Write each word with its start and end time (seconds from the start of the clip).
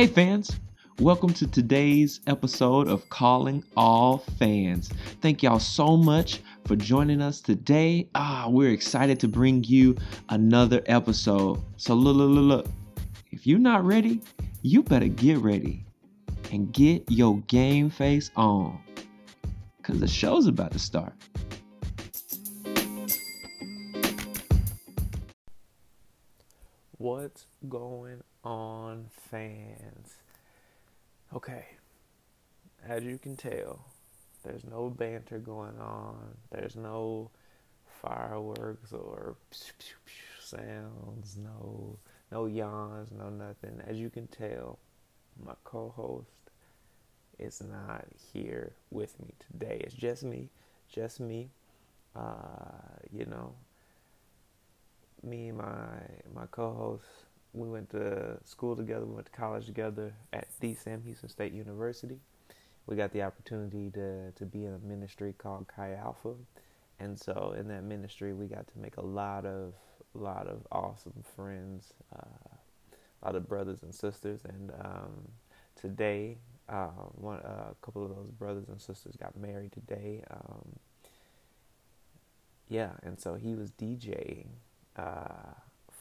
Hey, 0.00 0.06
fans. 0.06 0.58
Welcome 0.98 1.34
to 1.34 1.46
today's 1.46 2.20
episode 2.26 2.88
of 2.88 3.06
Calling 3.10 3.62
All 3.76 4.24
Fans. 4.38 4.88
Thank 5.20 5.42
y'all 5.42 5.58
so 5.58 5.94
much 5.94 6.40
for 6.64 6.74
joining 6.74 7.20
us 7.20 7.42
today. 7.42 8.08
Ah, 8.14 8.46
we're 8.48 8.70
excited 8.70 9.20
to 9.20 9.28
bring 9.28 9.62
you 9.64 9.94
another 10.30 10.80
episode. 10.86 11.62
So, 11.76 11.92
look, 11.92 12.16
look, 12.16 12.30
look, 12.30 12.44
look. 12.44 12.66
If 13.30 13.46
you're 13.46 13.58
not 13.58 13.84
ready, 13.84 14.22
you 14.62 14.82
better 14.82 15.06
get 15.06 15.36
ready 15.36 15.84
and 16.50 16.72
get 16.72 17.04
your 17.10 17.36
game 17.40 17.90
face 17.90 18.30
on 18.36 18.80
because 19.76 20.00
the 20.00 20.08
show's 20.08 20.46
about 20.46 20.72
to 20.72 20.78
start. 20.78 21.12
What's 26.96 27.44
going 27.68 28.22
on, 28.44 29.06
fans? 29.30 30.14
Okay, 31.34 31.64
as 32.86 33.04
you 33.04 33.18
can 33.18 33.36
tell, 33.36 33.84
there's 34.42 34.64
no 34.64 34.90
banter 34.90 35.38
going 35.38 35.78
on, 35.78 36.36
there's 36.50 36.76
no 36.76 37.30
fireworks 38.02 38.92
or 38.92 39.36
sounds, 40.40 41.36
no 41.36 41.98
no 42.32 42.46
yawns, 42.46 43.10
no 43.12 43.28
nothing. 43.28 43.80
As 43.86 43.98
you 43.98 44.10
can 44.10 44.26
tell, 44.28 44.78
my 45.44 45.54
co-host 45.64 46.30
is 47.38 47.62
not 47.62 48.04
here 48.32 48.72
with 48.90 49.18
me 49.20 49.34
today. 49.50 49.80
It's 49.84 49.94
just 49.94 50.22
me, 50.22 50.48
just 50.92 51.20
me. 51.20 51.50
Uh, 52.14 52.98
you 53.12 53.24
know, 53.26 53.54
me 55.22 55.48
and 55.48 55.58
my 55.58 56.00
my 56.34 56.46
co-host, 56.50 57.04
we 57.52 57.68
went 57.68 57.90
to 57.90 58.38
school 58.44 58.76
together. 58.76 59.04
We 59.04 59.14
went 59.14 59.26
to 59.26 59.32
college 59.32 59.66
together 59.66 60.14
at 60.32 60.48
the 60.60 60.74
Sam 60.74 61.02
Houston 61.04 61.28
State 61.28 61.52
University. 61.52 62.18
We 62.86 62.96
got 62.96 63.12
the 63.12 63.22
opportunity 63.22 63.90
to 63.90 64.32
to 64.32 64.46
be 64.46 64.64
in 64.64 64.74
a 64.74 64.78
ministry 64.78 65.34
called 65.36 65.66
Chi 65.68 65.94
Alpha, 65.94 66.34
and 66.98 67.18
so 67.18 67.54
in 67.58 67.68
that 67.68 67.84
ministry, 67.84 68.32
we 68.32 68.46
got 68.46 68.66
to 68.68 68.78
make 68.78 68.96
a 68.96 69.04
lot 69.04 69.46
of 69.46 69.74
lot 70.14 70.46
of 70.46 70.66
awesome 70.72 71.24
friends, 71.36 71.92
uh, 72.14 72.56
a 73.22 73.24
lot 73.24 73.36
of 73.36 73.48
brothers 73.48 73.82
and 73.82 73.94
sisters. 73.94 74.40
And 74.44 74.72
um, 74.80 75.28
today, 75.80 76.38
uh, 76.68 76.88
one 77.14 77.38
uh, 77.40 77.70
a 77.70 77.76
couple 77.84 78.04
of 78.04 78.10
those 78.10 78.30
brothers 78.30 78.68
and 78.68 78.80
sisters 78.80 79.16
got 79.16 79.36
married 79.36 79.72
today. 79.72 80.22
Um, 80.30 80.78
yeah, 82.68 82.90
and 83.02 83.20
so 83.20 83.34
he 83.34 83.54
was 83.54 83.72
DJing 83.72 84.46
uh, 84.96 85.54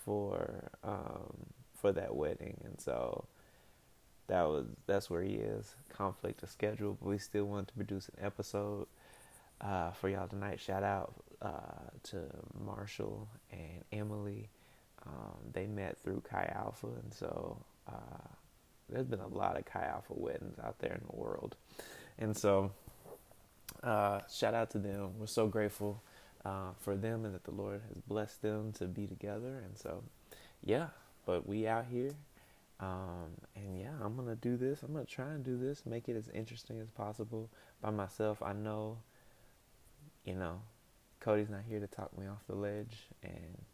for 0.10 0.72
um, 0.84 1.36
for 1.80 1.92
that 1.92 2.16
wedding, 2.16 2.60
and 2.66 2.82
so 2.82 3.26
that 4.26 4.48
was 4.48 4.66
that's 4.88 5.08
where 5.08 5.22
he 5.22 5.36
is. 5.36 5.76
Conflict 5.96 6.42
of 6.42 6.50
schedule, 6.50 6.98
but 7.00 7.10
we 7.10 7.20
still 7.20 7.46
want 7.46 7.68
to 7.68 7.76
produce 7.76 8.10
an 8.10 8.26
episode 8.26 8.88
uh, 9.62 9.92
for 9.92 10.10
y'all 10.10 10.28
tonight. 10.28 10.60
Shout 10.60 10.82
out 10.82 11.14
uh, 11.44 11.92
to 12.06 12.24
Marshall 12.66 13.28
and 13.52 13.84
Emily. 13.92 14.50
Um, 15.06 15.38
they 15.54 15.68
met 15.68 16.00
through 16.00 16.24
Chi 16.28 16.52
Alpha, 16.56 16.88
and 16.88 17.14
so 17.14 17.64
uh, 17.88 18.28
there's 18.90 19.06
been 19.06 19.20
a 19.20 19.28
lot 19.28 19.60
of 19.60 19.66
Chi 19.66 19.86
Alpha 19.86 20.14
weddings 20.16 20.58
out 20.58 20.80
there 20.80 20.94
in 20.94 21.02
the 21.08 21.16
world, 21.16 21.56
and 22.18 22.36
so 22.36 22.72
uh, 23.84 24.22
shout 24.28 24.56
out 24.56 24.72
to 24.72 24.80
them. 24.80 25.12
We're 25.20 25.28
so 25.28 25.46
grateful 25.46 26.02
uh, 26.46 26.72
for 26.80 26.96
them 26.96 27.26
and 27.26 27.34
that 27.34 27.44
the 27.44 27.52
Lord 27.52 27.82
has 27.88 28.02
blessed 28.02 28.42
them 28.42 28.72
to 28.74 28.86
be 28.86 29.08
together. 29.08 29.62
And 29.66 29.78
so, 29.78 30.04
yeah, 30.64 30.88
but 31.26 31.48
we 31.48 31.68
out 31.68 31.86
here. 31.92 32.12
Um, 32.80 33.32
and 33.56 33.78
yeah, 33.78 33.92
I'm 34.02 34.16
going 34.16 34.30
to 34.30 34.36
do 34.36 34.56
this. 34.56 34.84
I'm 34.84 34.94
going 34.94 35.06
to 35.06 35.12
try 35.12 35.32
and 35.32 35.44
do 35.44 35.58
this, 35.58 35.86
make 35.86 36.08
it 36.08 36.16
as 36.16 36.30
interesting 36.30 36.80
as 36.80 36.90
possible 36.90 37.50
by 37.82 37.90
myself. 37.90 38.42
I 38.42 38.54
know, 38.54 39.00
you 40.24 40.36
know, 40.36 40.62
Cody's 41.20 41.50
not 41.50 41.62
here 41.68 41.82
to 41.82 41.88
talk 41.88 42.18
me 42.18 42.26
off 42.28 42.40
the 42.48 42.56
ledge. 42.56 43.08
And 43.22 43.66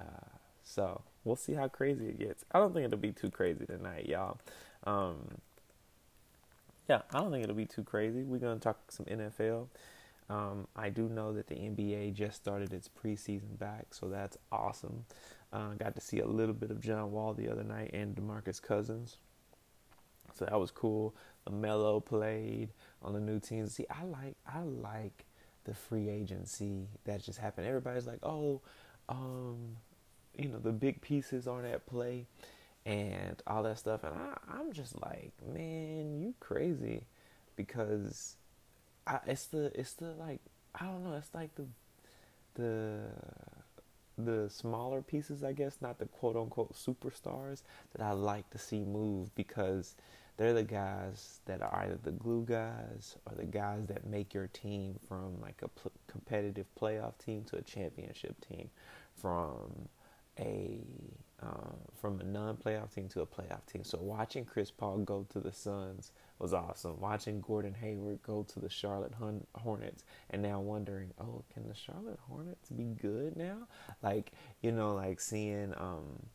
uh, 0.00 0.36
so 0.64 1.02
we'll 1.24 1.36
see 1.36 1.52
how 1.52 1.68
crazy 1.68 2.06
it 2.06 2.18
gets. 2.18 2.44
I 2.50 2.58
don't 2.58 2.72
think 2.72 2.86
it'll 2.86 2.98
be 2.98 3.12
too 3.12 3.30
crazy 3.30 3.66
tonight, 3.66 4.06
y'all. 4.06 4.38
Um, 4.84 5.38
yeah, 6.88 7.02
I 7.12 7.18
don't 7.18 7.30
think 7.30 7.44
it'll 7.44 7.56
be 7.56 7.66
too 7.66 7.82
crazy. 7.82 8.22
We're 8.22 8.38
going 8.38 8.58
to 8.58 8.62
talk 8.62 8.78
some 8.90 9.06
NFL. 9.06 9.66
Um, 10.28 10.66
I 10.74 10.90
do 10.90 11.08
know 11.08 11.32
that 11.32 11.46
the 11.46 11.54
NBA 11.54 12.14
just 12.14 12.36
started 12.36 12.72
its 12.72 12.88
preseason 12.88 13.58
back, 13.58 13.86
so 13.90 14.08
that's 14.08 14.36
awesome. 14.50 15.04
Uh, 15.52 15.74
got 15.78 15.94
to 15.94 16.00
see 16.00 16.18
a 16.18 16.26
little 16.26 16.54
bit 16.54 16.70
of 16.70 16.80
John 16.80 17.12
Wall 17.12 17.32
the 17.32 17.48
other 17.48 17.62
night 17.62 17.90
and 17.94 18.16
DeMarcus 18.16 18.60
Cousins, 18.60 19.18
so 20.34 20.44
that 20.44 20.58
was 20.58 20.70
cool. 20.70 21.14
LaMelo 21.48 22.04
played 22.04 22.70
on 23.02 23.12
the 23.12 23.20
new 23.20 23.38
teams. 23.38 23.74
See, 23.74 23.86
I 23.88 24.04
like 24.04 24.36
I 24.46 24.60
like 24.62 25.24
the 25.64 25.74
free 25.74 26.08
agency 26.08 26.88
that 27.04 27.22
just 27.22 27.38
happened. 27.38 27.66
Everybody's 27.66 28.06
like, 28.06 28.20
oh, 28.22 28.60
um, 29.08 29.76
you 30.36 30.48
know, 30.48 30.58
the 30.58 30.72
big 30.72 31.00
pieces 31.00 31.46
aren't 31.46 31.66
at 31.66 31.86
play 31.86 32.26
and 32.84 33.40
all 33.46 33.62
that 33.62 33.78
stuff, 33.78 34.04
and 34.04 34.14
I, 34.14 34.36
I'm 34.58 34.72
just 34.72 35.00
like, 35.00 35.32
man, 35.52 36.18
you 36.20 36.34
crazy 36.40 37.04
because 37.56 38.36
I, 39.06 39.20
it's 39.26 39.46
the 39.46 39.72
it's 39.78 39.94
the 39.94 40.12
like 40.18 40.40
I 40.74 40.86
don't 40.86 41.04
know. 41.04 41.14
It's 41.14 41.34
like 41.34 41.54
the 41.54 41.66
the 42.54 43.00
the 44.18 44.48
smaller 44.48 45.02
pieces, 45.02 45.44
I 45.44 45.52
guess, 45.52 45.78
not 45.80 45.98
the 45.98 46.06
quote 46.06 46.36
unquote 46.36 46.74
superstars 46.74 47.62
that 47.94 48.02
I 48.04 48.12
like 48.12 48.48
to 48.50 48.58
see 48.58 48.84
move 48.84 49.34
because 49.34 49.94
they're 50.36 50.54
the 50.54 50.64
guys 50.64 51.40
that 51.46 51.62
are 51.62 51.74
either 51.82 51.98
the 52.02 52.12
glue 52.12 52.44
guys 52.44 53.16
or 53.26 53.36
the 53.36 53.44
guys 53.44 53.86
that 53.86 54.06
make 54.06 54.34
your 54.34 54.48
team 54.48 54.96
from 55.08 55.40
like 55.40 55.60
a 55.62 55.68
pl- 55.68 55.92
competitive 56.06 56.66
playoff 56.80 57.16
team 57.18 57.44
to 57.44 57.56
a 57.56 57.62
championship 57.62 58.36
team, 58.46 58.70
from 59.14 59.88
a 60.38 60.78
uh, 61.42 61.72
from 62.00 62.20
a 62.20 62.24
non-playoff 62.24 62.94
team 62.94 63.08
to 63.08 63.20
a 63.20 63.26
playoff 63.26 63.66
team. 63.66 63.84
So 63.84 63.98
watching 63.98 64.44
Chris 64.44 64.70
Paul 64.70 64.98
go 64.98 65.26
to 65.30 65.40
the 65.40 65.52
Suns 65.52 66.12
was 66.38 66.54
awesome. 66.54 67.00
Watching 67.00 67.40
Gordon 67.40 67.74
Hayward 67.74 68.22
go 68.22 68.42
to 68.44 68.60
the 68.60 68.70
Charlotte 68.70 69.12
Hornets 69.54 70.04
and 70.30 70.42
now 70.42 70.60
wondering, 70.60 71.12
oh, 71.20 71.44
can 71.52 71.68
the 71.68 71.74
Charlotte 71.74 72.20
Hornets 72.28 72.70
be 72.70 72.84
good 72.84 73.36
now? 73.36 73.68
Like, 74.02 74.32
you 74.62 74.72
know, 74.72 74.94
like 74.94 75.20
seeing, 75.20 75.74
um, 75.76 76.26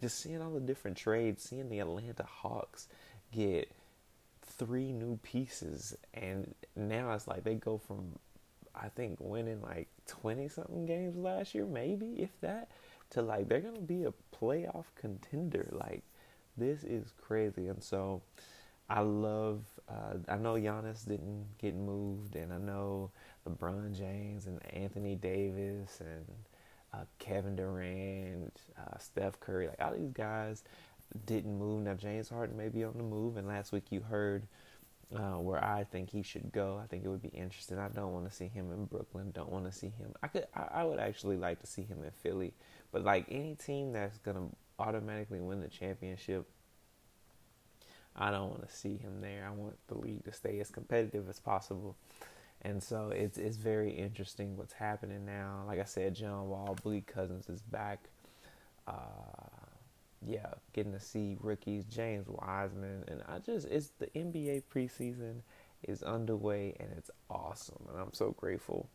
just 0.00 0.20
seeing 0.20 0.40
all 0.42 0.52
the 0.52 0.60
different 0.60 0.96
trades, 0.96 1.44
seeing 1.44 1.68
the 1.68 1.80
Atlanta 1.80 2.24
Hawks 2.24 2.88
get 3.32 3.70
three 4.42 4.92
new 4.92 5.18
pieces, 5.22 5.96
and 6.14 6.54
now 6.74 7.12
it's 7.12 7.28
like 7.28 7.44
they 7.44 7.54
go 7.54 7.78
from, 7.78 8.18
I 8.74 8.88
think, 8.88 9.18
winning 9.20 9.62
like 9.62 9.88
20 10.06 10.48
something 10.48 10.86
games 10.86 11.16
last 11.16 11.54
year, 11.54 11.66
maybe, 11.66 12.14
if 12.18 12.30
that, 12.40 12.70
to 13.10 13.22
like 13.22 13.48
they're 13.48 13.60
to 13.60 13.80
be 13.80 14.04
a 14.04 14.12
playoff 14.36 14.86
contender. 14.94 15.68
Like, 15.72 16.02
this 16.56 16.84
is 16.84 17.12
crazy. 17.20 17.68
And 17.68 17.82
so, 17.82 18.22
I 18.88 19.00
love. 19.00 19.64
Uh, 19.88 20.14
I 20.28 20.36
know 20.36 20.54
Giannis 20.54 21.06
didn't 21.06 21.46
get 21.58 21.74
moved, 21.74 22.36
and 22.36 22.52
I 22.52 22.58
know 22.58 23.10
LeBron 23.48 23.96
James 23.96 24.46
and 24.46 24.60
Anthony 24.74 25.14
Davis 25.14 26.00
and 26.00 26.24
uh, 26.94 27.04
Kevin 27.18 27.56
Durant, 27.56 28.60
uh, 28.78 28.98
Steph 28.98 29.38
Curry, 29.40 29.68
like 29.68 29.80
all 29.80 29.94
these 29.94 30.12
guys 30.12 30.64
didn't 31.26 31.58
move. 31.58 31.84
Now 31.84 31.94
James 31.94 32.28
Harden 32.28 32.56
may 32.56 32.68
be 32.68 32.84
on 32.84 32.96
the 32.96 33.02
move, 33.02 33.36
and 33.36 33.46
last 33.46 33.72
week 33.72 33.84
you 33.90 34.00
heard 34.00 34.46
uh, 35.14 35.38
where 35.38 35.62
I 35.62 35.84
think 35.84 36.10
he 36.10 36.22
should 36.22 36.52
go. 36.52 36.80
I 36.82 36.86
think 36.86 37.04
it 37.04 37.08
would 37.08 37.22
be 37.22 37.28
interesting. 37.28 37.78
I 37.78 37.88
don't 37.88 38.12
want 38.12 38.28
to 38.28 38.34
see 38.34 38.48
him 38.48 38.72
in 38.72 38.84
Brooklyn. 38.86 39.30
Don't 39.32 39.50
want 39.50 39.64
to 39.64 39.72
see 39.72 39.88
him. 39.88 40.12
I 40.22 40.28
could. 40.28 40.46
I, 40.54 40.80
I 40.80 40.84
would 40.84 40.98
actually 40.98 41.36
like 41.36 41.60
to 41.60 41.66
see 41.66 41.82
him 41.82 42.02
in 42.04 42.10
Philly, 42.10 42.54
but 42.92 43.04
like 43.04 43.26
any 43.30 43.54
team 43.54 43.92
that's 43.92 44.18
gonna 44.18 44.48
automatically 44.78 45.40
win 45.40 45.60
the 45.60 45.68
championship 45.68 46.46
I 48.18 48.32
don't 48.32 48.50
want 48.50 48.68
to 48.68 48.74
see 48.74 48.96
him 48.96 49.20
there. 49.20 49.46
I 49.46 49.52
want 49.52 49.76
the 49.86 49.96
league 49.96 50.24
to 50.24 50.32
stay 50.32 50.58
as 50.58 50.70
competitive 50.70 51.28
as 51.28 51.38
possible. 51.38 51.96
And 52.62 52.82
so 52.82 53.10
it's 53.10 53.38
it's 53.38 53.56
very 53.56 53.92
interesting 53.92 54.56
what's 54.56 54.72
happening 54.72 55.24
now. 55.24 55.62
Like 55.68 55.78
I 55.78 55.84
said, 55.84 56.16
John 56.16 56.48
Wall, 56.48 56.76
Bleak 56.82 57.06
Cousins 57.06 57.48
is 57.48 57.62
back. 57.62 58.08
Uh, 58.88 59.57
yeah, 60.26 60.54
getting 60.72 60.92
to 60.92 61.00
see 61.00 61.36
rookies, 61.40 61.84
James 61.84 62.26
Wiseman, 62.28 63.04
and 63.08 63.22
I 63.28 63.38
just 63.38 63.68
it's 63.68 63.90
the 63.98 64.06
NBA 64.08 64.64
preseason 64.74 65.42
is 65.84 66.02
underway 66.02 66.74
and 66.80 66.88
it's 66.96 67.10
awesome, 67.30 67.84
and 67.90 67.98
I'm 68.00 68.12
so 68.12 68.32
grateful 68.32 68.88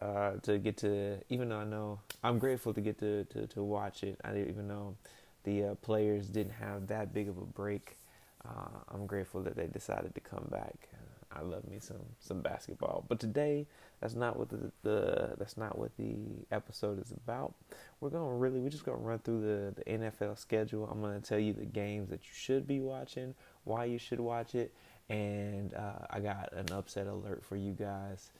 uh, 0.00 0.32
to 0.42 0.58
get 0.58 0.76
to. 0.78 1.18
Even 1.28 1.50
though 1.50 1.58
I 1.58 1.64
know 1.64 2.00
I'm 2.22 2.38
grateful 2.38 2.74
to 2.74 2.80
get 2.80 2.98
to 3.00 3.24
to, 3.24 3.46
to 3.48 3.62
watch 3.62 4.02
it. 4.02 4.20
I 4.24 4.32
didn't 4.32 4.48
even 4.50 4.68
know 4.68 4.96
the 5.44 5.64
uh, 5.64 5.74
players 5.76 6.28
didn't 6.28 6.54
have 6.54 6.88
that 6.88 7.14
big 7.14 7.28
of 7.28 7.38
a 7.38 7.44
break 7.46 7.96
uh, 8.44 8.78
I'm 8.88 9.06
grateful 9.06 9.42
that 9.42 9.56
they 9.56 9.66
decided 9.66 10.14
to 10.14 10.20
come 10.20 10.46
back. 10.50 10.88
I 11.34 11.42
love 11.42 11.68
me 11.68 11.78
some 11.80 12.04
some 12.20 12.40
basketball. 12.40 13.04
But 13.08 13.20
today, 13.20 13.66
that's 14.00 14.14
not 14.14 14.38
what 14.38 14.48
the, 14.48 14.70
the 14.82 15.34
that's 15.38 15.56
not 15.56 15.78
what 15.78 15.96
the 15.96 16.16
episode 16.52 17.00
is 17.00 17.12
about. 17.12 17.54
We're 18.00 18.10
gonna 18.10 18.34
really 18.34 18.60
we're 18.60 18.70
just 18.70 18.84
gonna 18.84 18.98
run 18.98 19.18
through 19.20 19.40
the 19.42 19.74
the 19.82 19.98
NFL 19.98 20.38
schedule. 20.38 20.88
I'm 20.90 21.00
gonna 21.00 21.20
tell 21.20 21.38
you 21.38 21.52
the 21.52 21.64
games 21.64 22.10
that 22.10 22.20
you 22.22 22.32
should 22.32 22.66
be 22.66 22.80
watching, 22.80 23.34
why 23.64 23.84
you 23.86 23.98
should 23.98 24.20
watch 24.20 24.54
it, 24.54 24.72
and 25.08 25.74
uh, 25.74 26.06
I 26.10 26.20
got 26.20 26.52
an 26.52 26.72
upset 26.72 27.06
alert 27.06 27.44
for 27.44 27.56
you 27.56 27.72
guys. 27.72 28.30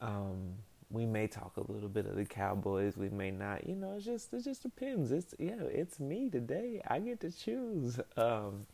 Um, 0.00 0.54
we 0.90 1.06
may 1.06 1.26
talk 1.26 1.56
a 1.56 1.72
little 1.72 1.88
bit 1.88 2.06
of 2.06 2.16
the 2.16 2.24
Cowboys. 2.24 2.96
We 2.96 3.08
may 3.08 3.30
not. 3.30 3.66
You 3.66 3.74
know, 3.74 3.94
it's 3.96 4.04
just 4.04 4.32
it 4.32 4.44
just 4.44 4.62
depends. 4.62 5.12
It's 5.12 5.34
yeah, 5.38 5.62
it's 5.62 5.98
me 5.98 6.30
today. 6.30 6.80
I 6.86 7.00
get 7.00 7.20
to 7.20 7.30
choose. 7.30 7.98
Um, 8.16 8.66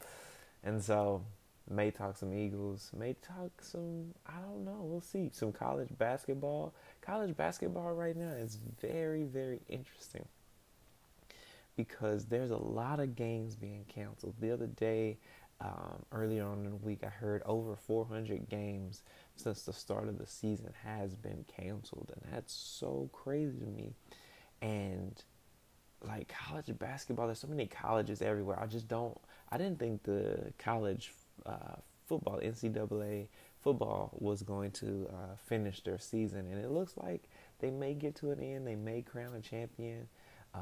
and 0.62 0.82
so 0.82 1.24
may 1.70 1.90
talk 1.90 2.16
some 2.16 2.34
Eagles. 2.34 2.90
May 2.96 3.14
talk 3.14 3.50
some. 3.62 4.14
I 4.26 4.40
don't 4.40 4.64
know. 4.64 4.80
We'll 4.80 5.00
see. 5.00 5.30
Some 5.32 5.52
college 5.52 5.88
basketball. 5.96 6.74
College 7.00 7.36
basketball 7.36 7.92
right 7.92 8.16
now 8.16 8.32
is 8.32 8.58
very 8.80 9.24
very 9.24 9.60
interesting 9.68 10.26
because 11.76 12.26
there's 12.26 12.50
a 12.50 12.56
lot 12.56 13.00
of 13.00 13.16
games 13.16 13.54
being 13.54 13.84
canceled. 13.88 14.34
The 14.40 14.50
other 14.50 14.66
day, 14.66 15.18
um, 15.60 16.04
earlier 16.12 16.44
on 16.44 16.64
in 16.64 16.70
the 16.70 16.76
week, 16.76 17.00
I 17.04 17.08
heard 17.08 17.42
over 17.44 17.76
400 17.76 18.48
games 18.48 19.02
since 19.36 19.62
the 19.62 19.72
start 19.72 20.08
of 20.08 20.18
the 20.18 20.26
season 20.26 20.72
has 20.84 21.14
been 21.14 21.44
canceled, 21.56 22.12
and 22.14 22.32
that's 22.32 22.52
so 22.52 23.08
crazy 23.12 23.58
to 23.58 23.66
me. 23.66 23.94
And 24.62 25.22
like 26.02 26.32
college 26.46 26.66
basketball, 26.78 27.26
there's 27.26 27.38
so 27.38 27.48
many 27.48 27.66
colleges 27.66 28.22
everywhere. 28.22 28.58
I 28.60 28.66
just 28.66 28.88
don't. 28.88 29.18
I 29.50 29.58
didn't 29.58 29.78
think 29.78 30.02
the 30.02 30.52
college 30.58 31.12
uh, 31.46 31.76
football, 32.06 32.40
NCAA 32.42 33.28
football, 33.60 34.16
was 34.18 34.42
going 34.42 34.70
to 34.72 35.08
uh, 35.10 35.36
finish 35.46 35.82
their 35.82 35.98
season, 35.98 36.46
and 36.50 36.64
it 36.64 36.70
looks 36.70 36.96
like 36.96 37.22
they 37.60 37.70
may 37.70 37.94
get 37.94 38.14
to 38.16 38.30
an 38.30 38.40
end. 38.40 38.66
They 38.66 38.76
may 38.76 39.02
crown 39.02 39.34
a 39.34 39.40
champion. 39.40 40.08
Uh, 40.54 40.58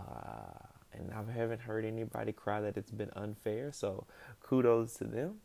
and 0.93 1.13
I 1.13 1.33
haven't 1.33 1.61
heard 1.61 1.85
anybody 1.85 2.33
cry 2.33 2.61
that 2.61 2.77
it's 2.77 2.91
been 2.91 3.11
unfair. 3.17 3.73
So 3.73 4.07
kudos 4.43 4.95
to 4.95 5.05
them. 5.05 5.37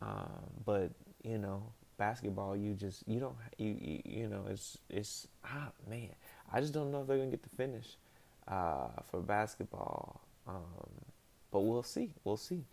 Um, 0.00 0.50
but 0.64 0.90
you 1.22 1.38
know, 1.38 1.62
basketball, 1.96 2.56
you 2.56 2.74
just 2.74 3.06
you 3.06 3.20
don't 3.20 3.36
you 3.58 3.76
you, 3.80 4.02
you 4.04 4.28
know 4.28 4.44
it's 4.48 4.78
it's 4.90 5.28
ah 5.44 5.70
man, 5.88 6.10
I 6.52 6.60
just 6.60 6.72
don't 6.72 6.90
know 6.90 7.02
if 7.02 7.06
they're 7.06 7.18
gonna 7.18 7.30
get 7.30 7.42
the 7.42 7.56
finish 7.56 7.96
uh, 8.48 8.88
for 9.10 9.20
basketball. 9.20 10.20
Um, 10.46 10.62
but 11.50 11.60
we'll 11.60 11.82
see, 11.82 12.10
we'll 12.24 12.36
see. 12.36 12.64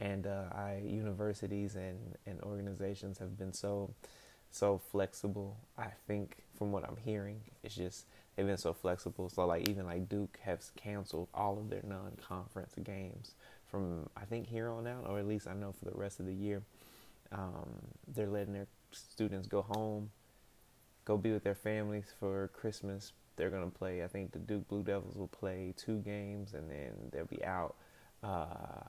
And 0.00 0.26
uh, 0.26 0.44
I 0.52 0.82
universities 0.84 1.76
and 1.76 1.98
and 2.26 2.40
organizations 2.42 3.18
have 3.18 3.38
been 3.38 3.52
so 3.52 3.94
so 4.50 4.78
flexible. 4.90 5.56
I 5.78 5.88
think 6.06 6.38
from 6.56 6.72
what 6.72 6.84
I'm 6.84 6.96
hearing, 6.96 7.40
it's 7.62 7.74
just 7.74 8.06
they've 8.34 8.46
been 8.46 8.56
so 8.56 8.72
flexible. 8.72 9.28
So 9.28 9.46
like 9.46 9.68
even 9.68 9.86
like 9.86 10.08
Duke 10.08 10.38
has 10.42 10.72
canceled 10.76 11.28
all 11.34 11.58
of 11.58 11.70
their 11.70 11.82
non-conference 11.86 12.74
games 12.82 13.34
from 13.70 14.08
I 14.16 14.24
think 14.24 14.48
here 14.48 14.70
on 14.70 14.86
out, 14.86 15.06
or 15.06 15.18
at 15.18 15.26
least 15.26 15.46
I 15.46 15.54
know 15.54 15.72
for 15.72 15.84
the 15.84 15.96
rest 15.96 16.20
of 16.20 16.26
the 16.26 16.34
year. 16.34 16.62
Um, 17.32 17.70
they're 18.08 18.26
letting 18.28 18.54
their 18.54 18.66
students 18.90 19.46
go 19.46 19.62
home, 19.62 20.10
go 21.04 21.16
be 21.16 21.30
with 21.30 21.44
their 21.44 21.54
families 21.54 22.12
for 22.18 22.50
Christmas. 22.54 23.12
They're 23.36 23.50
gonna 23.50 23.70
play. 23.70 24.02
I 24.02 24.08
think 24.08 24.32
the 24.32 24.40
Duke 24.40 24.68
Blue 24.68 24.82
Devils 24.82 25.16
will 25.16 25.28
play 25.28 25.72
two 25.76 25.98
games, 25.98 26.54
and 26.54 26.68
then 26.68 26.92
they'll 27.12 27.24
be 27.24 27.44
out 27.44 27.76
uh, 28.22 28.84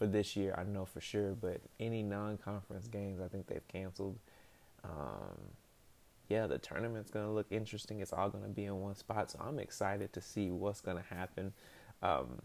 for 0.00 0.06
this 0.06 0.34
year. 0.34 0.54
I 0.56 0.64
know 0.64 0.86
for 0.86 1.02
sure. 1.02 1.34
But 1.34 1.60
any 1.78 2.02
non-conference 2.02 2.88
games, 2.88 3.20
I 3.20 3.28
think 3.28 3.46
they've 3.46 3.68
canceled. 3.68 4.18
Um, 4.82 5.36
yeah, 6.30 6.46
the 6.46 6.58
tournament's 6.58 7.10
gonna 7.10 7.32
look 7.32 7.46
interesting. 7.50 8.00
It's 8.00 8.12
all 8.12 8.30
gonna 8.30 8.48
be 8.48 8.64
in 8.64 8.80
one 8.80 8.96
spot, 8.96 9.30
so 9.30 9.38
I'm 9.40 9.58
excited 9.58 10.12
to 10.14 10.22
see 10.22 10.50
what's 10.50 10.80
gonna 10.80 11.04
happen 11.10 11.52
um, 12.02 12.40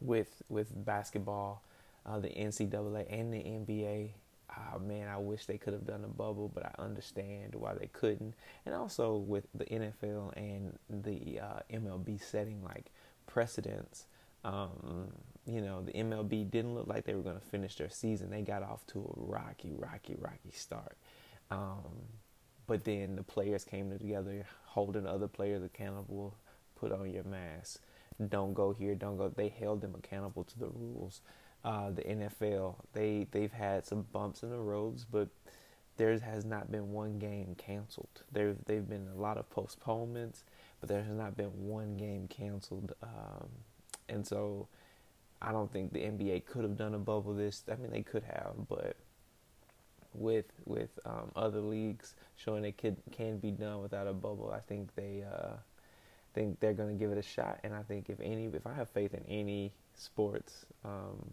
with 0.00 0.42
with 0.50 0.72
basketball, 0.84 1.62
uh, 2.04 2.18
the 2.18 2.28
NCAA 2.28 3.06
and 3.08 3.32
the 3.32 3.38
NBA 3.38 4.10
oh 4.56 4.78
man, 4.78 5.08
I 5.08 5.16
wish 5.16 5.46
they 5.46 5.58
could 5.58 5.72
have 5.72 5.86
done 5.86 6.04
a 6.04 6.08
bubble, 6.08 6.50
but 6.52 6.64
I 6.64 6.82
understand 6.82 7.54
why 7.54 7.74
they 7.74 7.88
couldn't. 7.88 8.34
And 8.66 8.74
also 8.74 9.16
with 9.16 9.46
the 9.54 9.64
NFL 9.64 10.36
and 10.36 10.78
the 10.88 11.40
uh, 11.40 11.60
MLB 11.72 12.22
setting 12.22 12.62
like 12.62 12.90
precedents, 13.26 14.06
um, 14.44 15.08
you 15.46 15.60
know, 15.60 15.82
the 15.82 15.92
MLB 15.92 16.50
didn't 16.50 16.74
look 16.74 16.86
like 16.86 17.04
they 17.04 17.14
were 17.14 17.22
going 17.22 17.38
to 17.38 17.46
finish 17.46 17.76
their 17.76 17.90
season. 17.90 18.30
They 18.30 18.42
got 18.42 18.62
off 18.62 18.86
to 18.88 18.98
a 19.00 19.20
rocky, 19.20 19.72
rocky, 19.76 20.16
rocky 20.18 20.52
start. 20.52 20.96
Um, 21.50 22.08
but 22.66 22.84
then 22.84 23.16
the 23.16 23.22
players 23.22 23.64
came 23.64 23.90
together, 23.90 24.46
holding 24.64 25.06
other 25.06 25.28
players 25.28 25.62
accountable. 25.62 26.36
Put 26.76 26.92
on 26.92 27.10
your 27.10 27.24
mask. 27.24 27.80
Don't 28.28 28.54
go 28.54 28.72
here. 28.72 28.94
Don't 28.94 29.16
go. 29.16 29.28
They 29.28 29.48
held 29.48 29.80
them 29.80 29.94
accountable 29.94 30.44
to 30.44 30.58
the 30.58 30.68
rules 30.68 31.20
uh, 31.64 31.90
the 31.90 32.02
NFL. 32.02 32.76
They 32.92 33.26
they've 33.30 33.52
had 33.52 33.86
some 33.86 34.06
bumps 34.12 34.42
in 34.42 34.50
the 34.50 34.58
roads, 34.58 35.04
but 35.10 35.28
there 35.96 36.18
has 36.18 36.44
not 36.44 36.70
been 36.70 36.92
one 36.92 37.18
game 37.18 37.54
canceled. 37.56 38.22
There 38.30 38.54
they've 38.66 38.86
been 38.86 39.08
a 39.16 39.20
lot 39.20 39.38
of 39.38 39.48
postponements, 39.50 40.44
but 40.80 40.88
there 40.88 41.02
has 41.02 41.16
not 41.16 41.36
been 41.36 41.66
one 41.66 41.96
game 41.96 42.28
canceled. 42.28 42.92
Um, 43.02 43.48
and 44.08 44.26
so, 44.26 44.68
I 45.42 45.52
don't 45.52 45.72
think 45.72 45.92
the 45.92 46.00
NBA 46.00 46.46
could 46.46 46.62
have 46.62 46.76
done 46.76 46.94
a 46.94 46.98
bubble 46.98 47.34
this. 47.34 47.64
I 47.70 47.76
mean, 47.76 47.90
they 47.90 48.02
could 48.02 48.24
have, 48.24 48.68
but 48.68 48.96
with 50.12 50.46
with 50.64 50.90
um, 51.04 51.32
other 51.34 51.60
leagues 51.60 52.14
showing 52.36 52.64
it 52.64 52.78
could 52.78 52.96
can 53.12 53.38
be 53.38 53.50
done 53.50 53.82
without 53.82 54.06
a 54.06 54.12
bubble, 54.12 54.52
I 54.54 54.60
think 54.60 54.94
they 54.94 55.24
uh, 55.24 55.56
think 56.34 56.60
they're 56.60 56.74
going 56.74 56.96
to 56.96 56.98
give 56.98 57.12
it 57.12 57.18
a 57.18 57.22
shot. 57.22 57.60
And 57.64 57.74
I 57.74 57.82
think 57.82 58.08
if 58.08 58.20
any, 58.20 58.46
if 58.46 58.66
I 58.66 58.74
have 58.74 58.88
faith 58.90 59.14
in 59.14 59.24
any 59.28 59.72
sports, 59.94 60.66
um, 60.84 61.32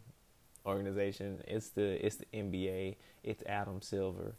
organization. 0.65 1.41
It's 1.47 1.69
the 1.69 2.06
it's 2.06 2.17
the 2.17 2.25
NBA. 2.33 2.95
It's 3.24 3.44
Adam 3.45 3.81
Silver. 3.81 4.35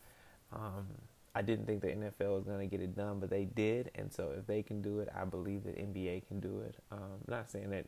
Um, 0.53 0.87
I 1.35 1.43
didn't 1.43 1.67
think 1.67 1.81
the 1.81 1.89
NFL 1.89 2.35
was 2.35 2.45
going 2.45 2.59
to 2.61 2.67
get 2.67 2.83
it 2.83 2.95
done, 2.95 3.19
but 3.19 3.31
they 3.31 3.47
did, 3.47 3.91
and 3.95 4.13
so 4.13 4.33
if 4.39 4.47
they 4.47 4.63
can 4.63 4.83
do 4.83 5.01
it, 5.01 5.09
I 5.17 5.25
believe 5.25 5.65
that 5.65 5.79
NBA 5.79 6.29
can 6.29 6.41
do 6.41 6.61
it. 6.61 6.77
Um, 6.91 7.21
not 7.27 7.51
saying 7.51 7.71
that 7.71 7.87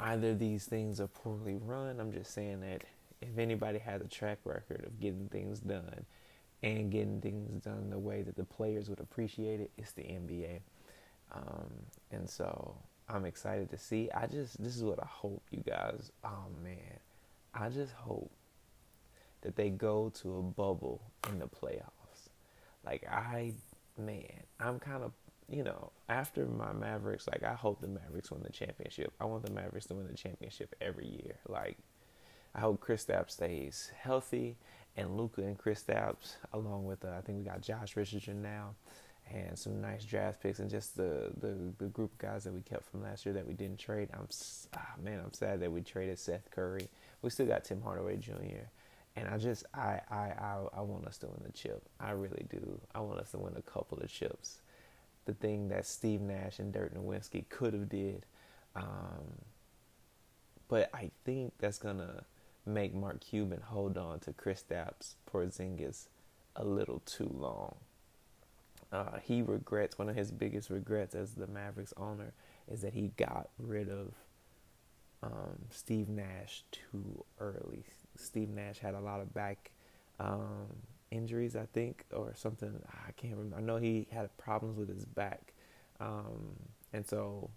either 0.00 0.34
these 0.34 0.64
things 0.64 1.00
are 1.00 1.06
poorly 1.06 1.58
run. 1.64 2.00
I'm 2.00 2.12
just 2.12 2.32
saying 2.32 2.60
that 2.60 2.82
if 3.20 3.38
anybody 3.38 3.78
has 3.78 4.00
a 4.00 4.08
track 4.08 4.38
record 4.44 4.84
of 4.86 5.00
getting 5.00 5.28
things 5.28 5.60
done 5.60 6.04
and 6.62 6.90
getting 6.90 7.20
things 7.20 7.62
done 7.64 7.90
the 7.90 7.98
way 7.98 8.22
that 8.22 8.36
the 8.36 8.44
players 8.44 8.88
would 8.88 9.00
appreciate 9.00 9.60
it, 9.60 9.70
it's 9.76 9.92
the 9.92 10.02
NBA. 10.02 10.60
Um, 11.32 11.70
and 12.10 12.28
so 12.28 12.76
I'm 13.08 13.24
excited 13.24 13.70
to 13.70 13.78
see. 13.78 14.10
I 14.14 14.26
just 14.26 14.62
this 14.62 14.76
is 14.76 14.82
what 14.82 15.02
I 15.02 15.06
hope 15.06 15.42
you 15.50 15.62
guys. 15.66 16.10
Oh 16.24 16.46
man, 16.62 16.98
I 17.54 17.68
just 17.68 17.92
hope 17.92 18.30
that 19.42 19.56
they 19.56 19.70
go 19.70 20.10
to 20.22 20.38
a 20.38 20.42
bubble 20.42 21.00
in 21.28 21.38
the 21.38 21.46
playoffs. 21.46 22.28
Like 22.84 23.06
I, 23.10 23.52
man, 23.98 24.42
I'm 24.58 24.78
kind 24.78 25.02
of, 25.04 25.12
you 25.48 25.62
know, 25.62 25.92
after 26.08 26.46
my 26.46 26.72
Mavericks, 26.72 27.28
like 27.28 27.42
I 27.42 27.54
hope 27.54 27.80
the 27.80 27.88
Mavericks 27.88 28.30
win 28.30 28.42
the 28.42 28.52
championship. 28.52 29.12
I 29.20 29.24
want 29.24 29.44
the 29.44 29.52
Mavericks 29.52 29.86
to 29.86 29.94
win 29.94 30.06
the 30.06 30.16
championship 30.16 30.74
every 30.80 31.06
year. 31.06 31.36
Like 31.48 31.78
I 32.54 32.60
hope 32.60 32.84
Kristaps 32.84 33.32
stays 33.32 33.90
healthy 33.98 34.56
and 34.96 35.16
Luka 35.16 35.42
and 35.42 35.58
Kristaps, 35.58 36.36
along 36.52 36.86
with 36.86 37.04
uh, 37.04 37.10
I 37.18 37.20
think 37.20 37.38
we 37.38 37.44
got 37.44 37.60
Josh 37.60 37.96
Richardson 37.96 38.42
now, 38.42 38.74
and 39.32 39.58
some 39.58 39.80
nice 39.80 40.04
draft 40.04 40.42
picks 40.42 40.60
and 40.60 40.70
just 40.70 40.96
the, 40.96 41.32
the, 41.40 41.56
the 41.78 41.86
group 41.86 42.12
of 42.12 42.18
guys 42.18 42.44
that 42.44 42.54
we 42.54 42.60
kept 42.60 42.88
from 42.90 43.02
last 43.02 43.26
year 43.26 43.34
that 43.34 43.46
we 43.46 43.54
didn't 43.54 43.78
trade. 43.78 44.08
I'm 44.14 44.28
ah, 44.76 44.94
man, 45.02 45.20
I'm 45.24 45.32
sad 45.32 45.60
that 45.60 45.72
we 45.72 45.82
traded 45.82 46.18
Seth 46.18 46.50
Curry 46.50 46.88
we 47.24 47.30
still 47.30 47.46
got 47.46 47.64
Tim 47.64 47.80
Hardaway 47.80 48.18
Jr. 48.18 48.68
And 49.16 49.28
I 49.28 49.38
just 49.38 49.64
I, 49.72 50.00
I 50.10 50.32
I 50.38 50.58
I 50.76 50.80
want 50.82 51.06
us 51.06 51.18
to 51.18 51.26
win 51.26 51.40
the 51.44 51.52
chip. 51.52 51.82
I 51.98 52.10
really 52.10 52.46
do. 52.50 52.80
I 52.94 53.00
want 53.00 53.18
us 53.18 53.30
to 53.30 53.38
win 53.38 53.54
a 53.56 53.62
couple 53.62 53.98
of 53.98 54.08
chips. 54.08 54.58
The 55.26 55.34
thing 55.34 55.68
that 55.68 55.86
Steve 55.86 56.20
Nash 56.20 56.58
and 56.58 56.72
Dirk 56.72 56.94
Nowitzki 56.94 57.48
could 57.48 57.72
have 57.72 57.88
did, 57.88 58.26
um, 58.76 59.40
but 60.68 60.90
I 60.92 61.10
think 61.24 61.54
that's 61.58 61.78
gonna 61.78 62.24
make 62.66 62.94
Mark 62.94 63.20
Cuban 63.20 63.60
hold 63.60 63.96
on 63.96 64.20
to 64.20 64.32
Kristaps 64.32 65.14
Porzingis 65.30 66.08
a 66.56 66.64
little 66.64 67.00
too 67.00 67.30
long. 67.34 67.76
Uh, 68.92 69.18
he 69.22 69.42
regrets 69.42 69.98
one 69.98 70.08
of 70.08 70.16
his 70.16 70.30
biggest 70.30 70.70
regrets 70.70 71.14
as 71.14 71.32
the 71.32 71.46
Mavericks 71.46 71.92
owner 71.96 72.32
is 72.70 72.82
that 72.82 72.94
he 72.94 73.10
got 73.16 73.48
rid 73.58 73.88
of 73.88 74.12
um, 75.22 75.58
Steve 75.70 76.08
Nash 76.08 76.64
too 76.70 77.24
early. 77.40 77.84
Steve 78.16 78.50
Nash 78.50 78.78
had 78.78 78.94
a 78.94 79.00
lot 79.00 79.20
of 79.20 79.34
back 79.34 79.72
um, 80.20 80.68
injuries, 81.14 81.56
I 81.56 81.66
think, 81.72 82.04
or 82.12 82.32
something. 82.34 82.72
I 82.88 83.12
can't 83.12 83.36
remember. 83.36 83.56
I 83.56 83.60
know 83.60 83.76
he 83.76 84.06
had 84.10 84.36
problems 84.36 84.76
with 84.76 84.88
his 84.88 85.04
back, 85.04 85.54
um, 86.00 86.56
and 86.92 87.06
so 87.06 87.50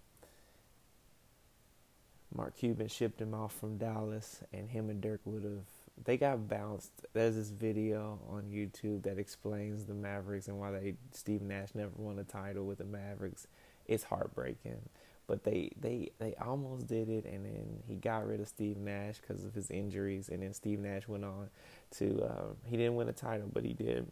Mark 2.33 2.55
Cuban 2.55 2.87
shipped 2.87 3.21
him 3.21 3.33
off 3.33 3.53
from 3.53 3.77
Dallas, 3.77 4.41
and 4.53 4.69
him 4.69 4.89
and 4.89 5.01
Dirk 5.01 5.21
would 5.25 5.43
have 5.43 5.65
they 6.03 6.17
got 6.17 6.47
bounced. 6.47 6.91
There's 7.13 7.35
this 7.35 7.49
video 7.49 8.19
on 8.29 8.43
YouTube 8.43 9.03
that 9.03 9.17
explains 9.17 9.85
the 9.85 9.93
Mavericks 9.93 10.47
and 10.47 10.59
why 10.59 10.71
they 10.71 10.95
Steve 11.11 11.41
Nash 11.41 11.69
never 11.73 11.91
won 11.95 12.19
a 12.19 12.23
title 12.23 12.65
with 12.65 12.77
the 12.77 12.85
Mavericks. 12.85 13.47
It's 13.87 14.03
heartbreaking, 14.03 14.89
but 15.27 15.43
they 15.43 15.72
they 15.79 16.10
they 16.19 16.34
almost 16.36 16.88
did 16.88 17.10
it, 17.10 17.25
and 17.25 17.46
then 17.46 17.84
he 17.86 17.96
got 17.96 18.25
rid 18.25 18.39
of 18.39 18.48
Steve 18.48 18.77
Nash 18.77 19.17
because 19.19 19.43
of 19.43 19.53
his 19.53 19.69
injuries, 19.69 20.29
and 20.29 20.41
then 20.41 20.53
Steve 20.53 20.79
Nash 20.79 21.07
went 21.07 21.25
on 21.25 21.50
to 21.98 22.24
uh, 22.24 22.53
he 22.65 22.77
didn't 22.77 22.96
win 22.96 23.10
a 23.10 23.13
title, 23.13 23.50
but 23.51 23.63
he 23.63 23.74
did 23.74 24.10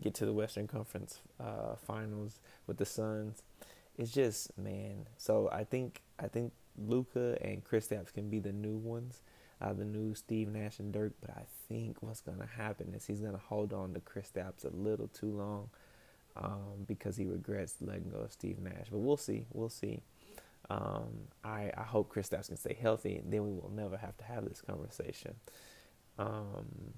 get 0.00 0.14
to 0.14 0.26
the 0.26 0.32
Western 0.32 0.66
Conference 0.66 1.20
uh, 1.40 1.74
Finals 1.86 2.38
with 2.66 2.76
the 2.76 2.84
Suns. 2.84 3.42
It's 3.98 4.12
just 4.12 4.56
man. 4.58 5.06
So 5.16 5.48
I 5.50 5.64
think 5.64 6.02
I 6.18 6.28
think 6.28 6.52
Luka 6.78 7.38
and 7.42 7.64
Kristaps 7.64 8.12
can 8.12 8.28
be 8.28 8.38
the 8.38 8.52
new 8.52 8.76
ones, 8.76 9.22
uh, 9.60 9.72
the 9.72 9.84
new 9.84 10.14
Steve 10.14 10.48
Nash 10.48 10.78
and 10.78 10.92
Dirk. 10.92 11.14
But 11.22 11.30
I 11.30 11.44
think 11.66 11.96
what's 12.00 12.20
gonna 12.20 12.48
happen 12.58 12.92
is 12.94 13.06
he's 13.06 13.20
gonna 13.20 13.38
hold 13.38 13.72
on 13.72 13.94
to 13.94 14.00
Kristaps 14.00 14.64
a 14.64 14.76
little 14.76 15.08
too 15.08 15.30
long 15.30 15.70
um, 16.40 16.84
because 16.86 17.16
he 17.16 17.26
regrets 17.26 17.76
letting 17.80 18.10
go 18.10 18.18
of 18.18 18.32
Steve 18.32 18.58
Nash. 18.60 18.86
But 18.90 18.98
we'll 18.98 19.16
see. 19.16 19.46
We'll 19.52 19.68
see. 19.68 20.02
Um, 20.68 21.28
I 21.44 21.70
I 21.76 21.82
hope 21.82 22.12
Kristaps 22.12 22.48
can 22.48 22.56
stay 22.56 22.76
healthy, 22.80 23.16
and 23.16 23.32
then 23.32 23.44
we 23.44 23.52
will 23.52 23.72
never 23.74 23.96
have 23.96 24.16
to 24.18 24.24
have 24.24 24.48
this 24.48 24.60
conversation. 24.60 25.34
Um, 26.18 26.94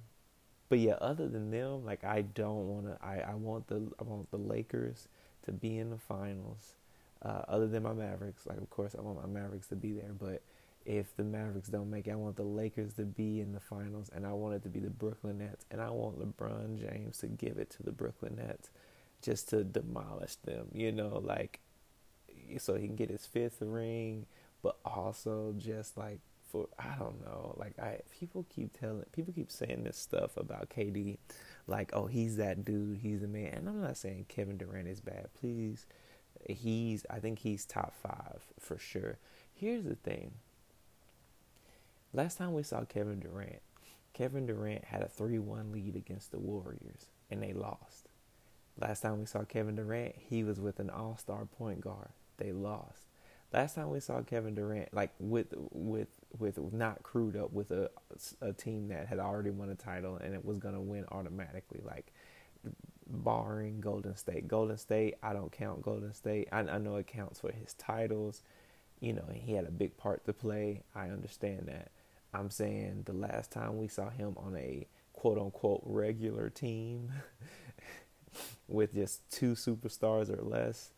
but 0.69 0.79
yeah, 0.79 0.95
other 0.95 1.29
than 1.29 1.51
them, 1.51 1.85
like 1.85 2.05
I 2.05 2.23
don't 2.23 2.69
want 2.69 2.87
to. 2.87 2.99
I, 3.05 3.33
I 3.33 3.35
want 3.35 3.69
the 3.69 3.91
I 4.01 4.05
want 4.05 4.31
the 4.31 4.39
Lakers 4.39 5.09
to 5.45 5.53
be 5.53 5.79
in 5.79 5.91
the 5.91 5.99
finals. 5.99 6.75
Uh, 7.23 7.43
other 7.47 7.69
than 7.69 7.85
my 7.85 7.93
Mavericks, 7.93 8.47
like 8.47 8.59
of 8.59 8.69
course 8.69 8.97
I 8.99 9.01
want 9.01 9.21
my 9.21 9.41
Mavericks 9.41 9.69
to 9.69 9.77
be 9.77 9.93
there, 9.93 10.11
but 10.19 10.43
if 10.85 11.15
the 11.17 11.23
Mavericks 11.23 11.69
don't 11.69 11.91
make 11.91 12.09
it, 12.09 12.11
I 12.11 12.17
want 12.17 12.37
the 12.37 12.43
Lakers 12.43 12.95
to 12.95 13.05
be 13.05 13.41
in 13.41 13.53
the 13.53 13.61
finals, 13.61 14.11
and 14.15 14.27
I 14.27 14.33
want 14.33 14.57
it 14.57 14.63
to 14.65 14.69
be 14.69 14.81
the 14.81 14.91
Brooklyn 14.91 15.39
Nets, 15.39 15.65
and 15.71 15.81
I 15.81 15.91
want 15.91 16.19
LeBron 16.19 16.81
James 16.81 17.19
to 17.19 17.29
give 17.29 17.59
it 17.59 17.71
to 17.71 17.83
the 17.83 17.93
Brooklyn 17.93 18.37
Nets, 18.37 18.71
just 19.23 19.49
to 19.51 19.65
demolish 19.65 20.37
them. 20.37 20.69
You 20.73 20.93
know, 20.93 21.21
like 21.25 21.61
so 22.59 22.75
he 22.75 22.87
can 22.87 22.97
get 22.97 23.11
his 23.11 23.27
fifth 23.27 23.59
ring, 23.61 24.27
but 24.63 24.77
also 24.85 25.55
just 25.57 25.97
like 25.97 26.21
for 26.51 26.69
I 26.79 26.95
don't 26.99 27.25
know. 27.25 27.55
Like 27.59 27.79
I 27.79 28.01
people 28.19 28.47
keep 28.49 28.79
telling 28.79 29.05
people 29.13 29.33
keep 29.33 29.51
saying 29.51 29.85
this 29.85 29.97
stuff 29.97 30.37
about 30.37 30.69
KD, 30.69 31.19
like 31.67 31.91
oh 31.95 32.07
he's 32.07 32.37
that 32.37 32.65
dude, 32.65 32.99
he's 32.99 33.21
the 33.21 33.29
man. 33.29 33.55
And 33.55 33.69
I'm 33.69 33.81
not 33.81 33.97
saying 33.97 34.27
Kevin 34.29 34.59
Durant 34.59 34.89
is 34.89 35.01
bad. 35.01 35.29
Please, 35.41 35.87
he's 36.49 37.07
I 37.09 37.19
think 37.19 37.39
he's 37.39 37.65
top 37.65 37.95
five 38.03 38.43
for 38.61 38.79
sure. 38.79 39.19
Here's 39.55 39.85
the 39.85 39.95
thing. 39.95 40.33
Last 42.13 42.37
time 42.37 42.53
we 42.53 42.63
saw 42.63 42.85
Kevin 42.85 43.21
Durant, 43.21 43.63
Kevin 44.13 44.45
Durant 44.45 44.85
had 44.85 45.03
a 45.03 45.09
3 45.09 45.39
1 45.39 45.73
lead 45.73 45.97
against 45.97 46.31
the 46.31 46.39
Warriors, 46.39 47.07
and 47.31 47.43
they 47.43 47.55
lost. 47.55 48.09
Last 48.81 49.01
time 49.01 49.21
we 49.21 49.27
saw 49.27 49.45
Kevin 49.45 49.77
Durant, 49.77 50.15
he 50.19 50.45
was 50.45 50.61
with 50.61 50.81
an 50.81 50.91
all 50.91 51.17
star 51.19 51.45
point 51.45 51.81
guard. 51.81 52.11
They 52.39 52.53
lost. 52.53 53.07
Last 53.53 53.75
time 53.75 53.91
we 53.91 54.01
saw 54.01 54.23
Kevin 54.23 54.55
Durant, 54.55 54.95
like 54.95 55.11
with 55.19 55.55
with 55.73 56.09
with 56.39 56.59
not 56.73 57.03
crewed 57.03 57.37
up 57.37 57.53
with 57.53 57.71
a 57.71 57.91
a 58.41 58.53
team 58.53 58.89
that 58.89 59.09
had 59.09 59.19
already 59.19 59.51
won 59.51 59.69
a 59.69 59.75
title 59.75 60.17
and 60.17 60.35
it 60.35 60.45
was 60.45 60.59
gonna 60.59 60.81
win 60.81 61.05
automatically, 61.13 61.81
like 61.85 62.13
barring 63.07 63.81
Golden 63.81 64.17
State. 64.17 64.49
Golden 64.49 64.79
State, 64.79 65.17
I 65.23 65.35
don't 65.35 65.53
count 65.53 65.83
Golden 65.83 66.15
State. 66.15 66.49
I, 66.51 66.61
I 66.61 66.79
know 66.79 66.97
it 66.97 67.07
counts 67.07 67.41
for 67.41 67.53
his 67.53 67.75
titles. 67.75 68.43
You 69.01 69.13
know, 69.13 69.25
he 69.33 69.53
had 69.53 69.67
a 69.67 69.71
big 69.71 69.97
part 69.97 70.25
to 70.27 70.33
play. 70.33 70.83
I 70.95 71.09
understand 71.09 71.67
that. 71.67 71.91
I'm 72.33 72.51
saying 72.51 73.03
the 73.05 73.13
last 73.13 73.51
time 73.51 73.79
we 73.79 73.89
saw 73.89 74.09
him 74.09 74.35
on 74.39 74.57
a 74.57 74.87
quote 75.13 75.39
unquote 75.39 75.83
regular 75.85 76.49
team 76.49 77.13
with 78.73 78.95
just 78.95 79.29
two 79.31 79.53
superstars 79.53 80.31
or 80.31 80.43
less, 80.43 80.91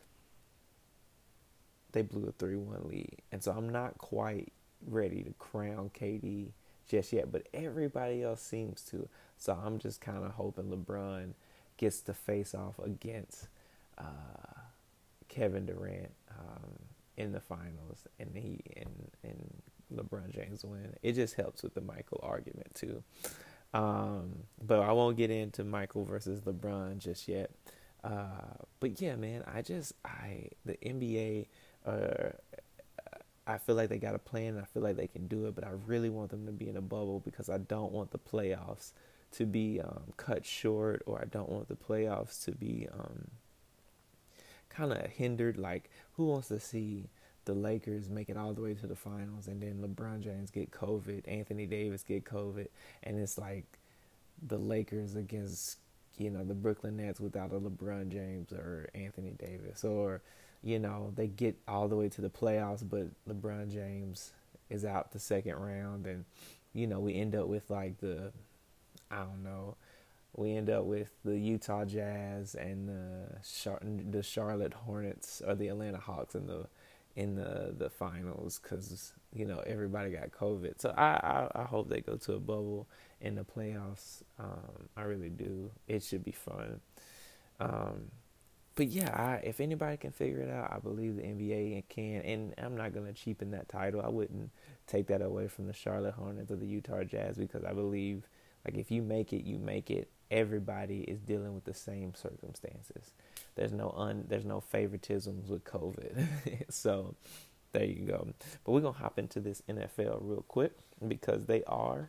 they 1.92 2.02
blew 2.02 2.28
a 2.28 2.32
3 2.32 2.56
1 2.56 2.88
lead. 2.88 3.22
And 3.32 3.42
so 3.42 3.52
I'm 3.52 3.68
not 3.68 3.98
quite 3.98 4.52
ready 4.86 5.22
to 5.22 5.32
crown 5.38 5.90
KD 5.98 6.48
just 6.88 7.12
yet, 7.12 7.32
but 7.32 7.48
everybody 7.54 8.22
else 8.22 8.42
seems 8.42 8.82
to. 8.90 9.08
So 9.38 9.58
I'm 9.64 9.78
just 9.78 10.00
kind 10.00 10.24
of 10.24 10.32
hoping 10.32 10.64
LeBron 10.64 11.32
gets 11.76 12.00
to 12.02 12.14
face 12.14 12.54
off 12.54 12.78
against 12.78 13.48
uh, 13.98 14.60
Kevin 15.28 15.66
Durant 15.66 16.12
um, 16.30 16.70
in 17.16 17.32
the 17.32 17.40
finals, 17.40 18.06
and 18.18 18.30
he 18.36 18.60
and 18.76 19.10
and 19.22 19.62
LeBron 19.94 20.30
James 20.34 20.64
win. 20.64 20.94
It 21.02 21.12
just 21.12 21.34
helps 21.34 21.62
with 21.62 21.74
the 21.74 21.80
Michael 21.80 22.20
argument 22.22 22.74
too. 22.74 23.02
Um, 23.74 24.44
but 24.64 24.80
I 24.80 24.92
won't 24.92 25.16
get 25.16 25.30
into 25.30 25.64
Michael 25.64 26.04
versus 26.04 26.40
LeBron 26.42 26.98
just 26.98 27.28
yet. 27.28 27.50
Uh, 28.02 28.54
but 28.80 29.00
yeah, 29.00 29.16
man, 29.16 29.44
I 29.52 29.62
just 29.62 29.92
I 30.04 30.48
the 30.64 30.74
NBA 30.74 31.46
uh, 31.84 32.30
I 33.46 33.58
feel 33.58 33.74
like 33.74 33.88
they 33.90 33.98
got 33.98 34.14
a 34.14 34.18
plan 34.18 34.58
I 34.58 34.64
feel 34.64 34.82
like 34.82 34.96
they 34.96 35.06
can 35.08 35.26
do 35.26 35.46
it, 35.46 35.54
but 35.54 35.64
I 35.64 35.70
really 35.86 36.08
want 36.08 36.30
them 36.30 36.46
to 36.46 36.52
be 36.52 36.68
in 36.68 36.76
a 36.76 36.82
bubble 36.82 37.20
because 37.20 37.48
I 37.50 37.58
don't 37.58 37.92
want 37.92 38.10
the 38.10 38.18
playoffs 38.18 38.92
to 39.32 39.46
be 39.46 39.80
um, 39.80 40.12
cut 40.16 40.46
short 40.46 41.02
or 41.06 41.20
I 41.20 41.24
don't 41.24 41.48
want 41.48 41.68
the 41.68 41.74
playoffs 41.74 42.44
to 42.44 42.52
be 42.52 42.86
um, 42.92 43.28
kind 44.68 44.92
of 44.92 45.06
hindered. 45.10 45.58
Like, 45.58 45.90
who 46.12 46.26
wants 46.26 46.48
to 46.48 46.60
see 46.60 47.08
the 47.44 47.54
Lakers 47.54 48.08
make 48.08 48.28
it 48.28 48.36
all 48.36 48.52
the 48.52 48.62
way 48.62 48.74
to 48.74 48.86
the 48.86 48.96
finals 48.96 49.46
and 49.46 49.60
then 49.60 49.82
LeBron 49.82 50.20
James 50.20 50.50
get 50.50 50.70
COVID, 50.70 51.22
Anthony 51.28 51.66
Davis 51.66 52.02
get 52.02 52.24
COVID, 52.24 52.68
and 53.02 53.18
it's 53.18 53.38
like 53.38 53.64
the 54.46 54.58
Lakers 54.58 55.14
against, 55.14 55.78
you 56.18 56.30
know, 56.30 56.44
the 56.44 56.54
Brooklyn 56.54 56.96
Nets 56.96 57.20
without 57.20 57.52
a 57.52 57.60
LeBron 57.60 58.10
James 58.10 58.52
or 58.52 58.88
Anthony 58.94 59.34
Davis 59.38 59.84
or 59.84 60.22
you 60.64 60.78
know, 60.78 61.12
they 61.14 61.26
get 61.26 61.56
all 61.68 61.88
the 61.88 61.96
way 61.96 62.08
to 62.08 62.22
the 62.22 62.30
playoffs, 62.30 62.82
but 62.88 63.06
LeBron 63.28 63.70
James 63.70 64.32
is 64.70 64.84
out 64.84 65.12
the 65.12 65.18
second 65.18 65.56
round, 65.56 66.06
and 66.06 66.24
you 66.72 66.86
know, 66.86 66.98
we 66.98 67.14
end 67.14 67.34
up 67.36 67.46
with 67.46 67.68
like 67.70 67.98
the, 67.98 68.32
I 69.10 69.18
don't 69.18 69.44
know, 69.44 69.76
we 70.34 70.56
end 70.56 70.70
up 70.70 70.84
with 70.84 71.10
the 71.22 71.38
Utah 71.38 71.84
Jazz 71.84 72.54
and 72.54 72.88
the 72.88 73.26
Char- 73.46 73.82
the 73.82 74.22
Charlotte 74.22 74.72
Hornets 74.72 75.42
or 75.46 75.54
the 75.54 75.68
Atlanta 75.68 75.98
Hawks 75.98 76.34
and 76.34 76.48
the 76.48 76.66
in 77.16 77.36
the 77.36 77.74
the 77.76 77.88
finals 77.88 78.60
because 78.62 79.12
you 79.32 79.44
know 79.44 79.62
everybody 79.66 80.10
got 80.10 80.30
COVID. 80.30 80.80
So 80.80 80.92
I, 80.96 81.48
I, 81.54 81.62
I 81.62 81.64
hope 81.64 81.88
they 81.88 82.00
go 82.00 82.16
to 82.16 82.34
a 82.34 82.40
bubble 82.40 82.88
in 83.20 83.36
the 83.36 83.44
playoffs. 83.44 84.22
Um, 84.38 84.88
I 84.96 85.02
really 85.02 85.30
do. 85.30 85.70
It 85.86 86.02
should 86.02 86.24
be 86.24 86.32
fun. 86.32 86.80
Um, 87.60 88.10
but 88.74 88.88
yeah, 88.88 89.10
I, 89.14 89.46
if 89.46 89.60
anybody 89.60 89.96
can 89.96 90.10
figure 90.10 90.40
it 90.40 90.50
out, 90.50 90.72
I 90.72 90.80
believe 90.80 91.16
the 91.16 91.22
NBA 91.22 91.84
can. 91.88 92.22
And 92.22 92.54
I'm 92.58 92.76
not 92.76 92.92
gonna 92.92 93.12
cheapen 93.12 93.52
that 93.52 93.68
title. 93.68 94.02
I 94.02 94.08
wouldn't 94.08 94.50
take 94.86 95.06
that 95.08 95.22
away 95.22 95.46
from 95.46 95.66
the 95.66 95.72
Charlotte 95.72 96.14
Hornets 96.14 96.50
or 96.50 96.56
the 96.56 96.66
Utah 96.66 97.04
Jazz 97.04 97.36
because 97.36 97.64
I 97.64 97.72
believe, 97.72 98.26
like, 98.64 98.76
if 98.76 98.90
you 98.90 99.02
make 99.02 99.32
it, 99.32 99.44
you 99.44 99.58
make 99.58 99.90
it. 99.90 100.10
Everybody 100.30 101.00
is 101.00 101.20
dealing 101.20 101.54
with 101.54 101.64
the 101.64 101.74
same 101.74 102.14
circumstances. 102.14 103.12
There's 103.54 103.72
no 103.72 103.94
un, 103.96 104.24
there's 104.26 104.46
no 104.46 104.60
favoritisms 104.60 105.48
with 105.48 105.64
COVID. 105.64 106.26
so 106.70 107.14
there 107.72 107.84
you 107.84 108.06
go. 108.06 108.28
But 108.64 108.72
we're 108.72 108.80
gonna 108.80 108.98
hop 108.98 109.18
into 109.18 109.40
this 109.40 109.62
NFL 109.68 110.18
real 110.22 110.44
quick 110.48 110.72
because 111.06 111.46
they 111.46 111.62
are 111.64 112.08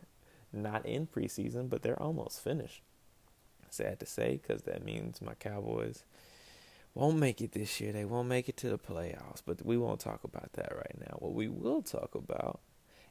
not 0.52 0.86
in 0.86 1.06
preseason, 1.06 1.68
but 1.68 1.82
they're 1.82 2.02
almost 2.02 2.42
finished. 2.42 2.82
Sad 3.70 4.00
to 4.00 4.06
say, 4.06 4.40
because 4.42 4.62
that 4.62 4.84
means 4.84 5.20
my 5.20 5.34
Cowboys 5.34 6.04
won't 6.94 7.18
make 7.18 7.42
it 7.42 7.52
this 7.52 7.80
year. 7.80 7.92
They 7.92 8.06
won't 8.06 8.28
make 8.28 8.48
it 8.48 8.56
to 8.58 8.70
the 8.70 8.78
playoffs, 8.78 9.42
but 9.44 9.64
we 9.64 9.76
won't 9.76 10.00
talk 10.00 10.24
about 10.24 10.54
that 10.54 10.74
right 10.74 10.96
now. 10.98 11.16
What 11.18 11.34
we 11.34 11.48
will 11.48 11.82
talk 11.82 12.14
about 12.14 12.60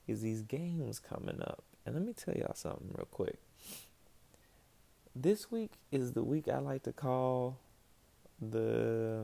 is 0.08 0.22
these 0.22 0.42
games 0.42 1.00
coming 1.00 1.42
up. 1.42 1.64
And 1.86 1.94
let 1.94 2.04
me 2.04 2.14
tell 2.14 2.34
y'all 2.34 2.56
something 2.56 2.90
real 2.96 3.08
quick. 3.12 3.38
This 5.16 5.52
week 5.52 5.74
is 5.92 6.14
the 6.14 6.24
week 6.24 6.48
I 6.48 6.58
like 6.58 6.84
to 6.84 6.92
call 6.92 7.58
the 8.42 9.24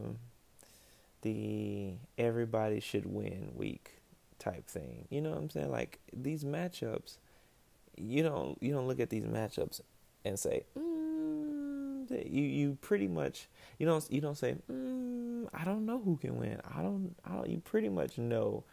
the 1.21 1.93
everybody 2.17 2.79
should 2.79 3.05
win 3.05 3.51
week 3.55 4.01
type 4.39 4.67
thing. 4.67 5.07
You 5.09 5.21
know 5.21 5.31
what 5.31 5.39
I'm 5.39 5.49
saying? 5.49 5.71
Like 5.71 5.99
these 6.13 6.43
matchups, 6.43 7.17
you 7.97 8.23
don't 8.23 8.61
you 8.61 8.73
don't 8.73 8.87
look 8.87 8.99
at 8.99 9.09
these 9.09 9.25
matchups 9.25 9.81
and 10.23 10.37
say, 10.39 10.63
mm, 10.77 12.09
you 12.09 12.43
you 12.43 12.77
pretty 12.81 13.07
much 13.07 13.49
you 13.79 13.85
don't 13.85 14.05
you 14.11 14.21
don't 14.21 14.37
say 14.37 14.55
mm, 14.71 15.47
I 15.53 15.65
don't 15.65 15.85
know 15.85 15.99
who 15.99 16.15
can 16.17 16.37
win. 16.37 16.61
I 16.75 16.81
don't 16.81 17.15
I 17.25 17.35
don't. 17.35 17.49
You 17.49 17.59
pretty 17.59 17.89
much 17.89 18.17
know 18.17 18.63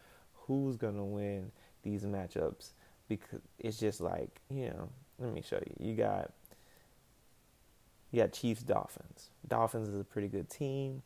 who's 0.47 0.77
gonna 0.77 1.05
win 1.05 1.53
these 1.83 2.05
matchups 2.05 2.71
because 3.09 3.41
it's 3.59 3.79
just 3.79 4.01
like 4.01 4.41
you 4.51 4.67
know. 4.71 4.89
Let 5.19 5.35
me 5.35 5.43
show 5.43 5.57
you. 5.57 5.89
You 5.89 5.97
got 5.97 6.31
you 8.13 8.23
got 8.23 8.33
Chiefs 8.33 8.63
Dolphins. 8.63 9.31
Dolphins 9.47 9.89
is 9.89 10.01
a 10.01 10.05
pretty 10.05 10.29
good 10.29 10.49
team, 10.49 11.03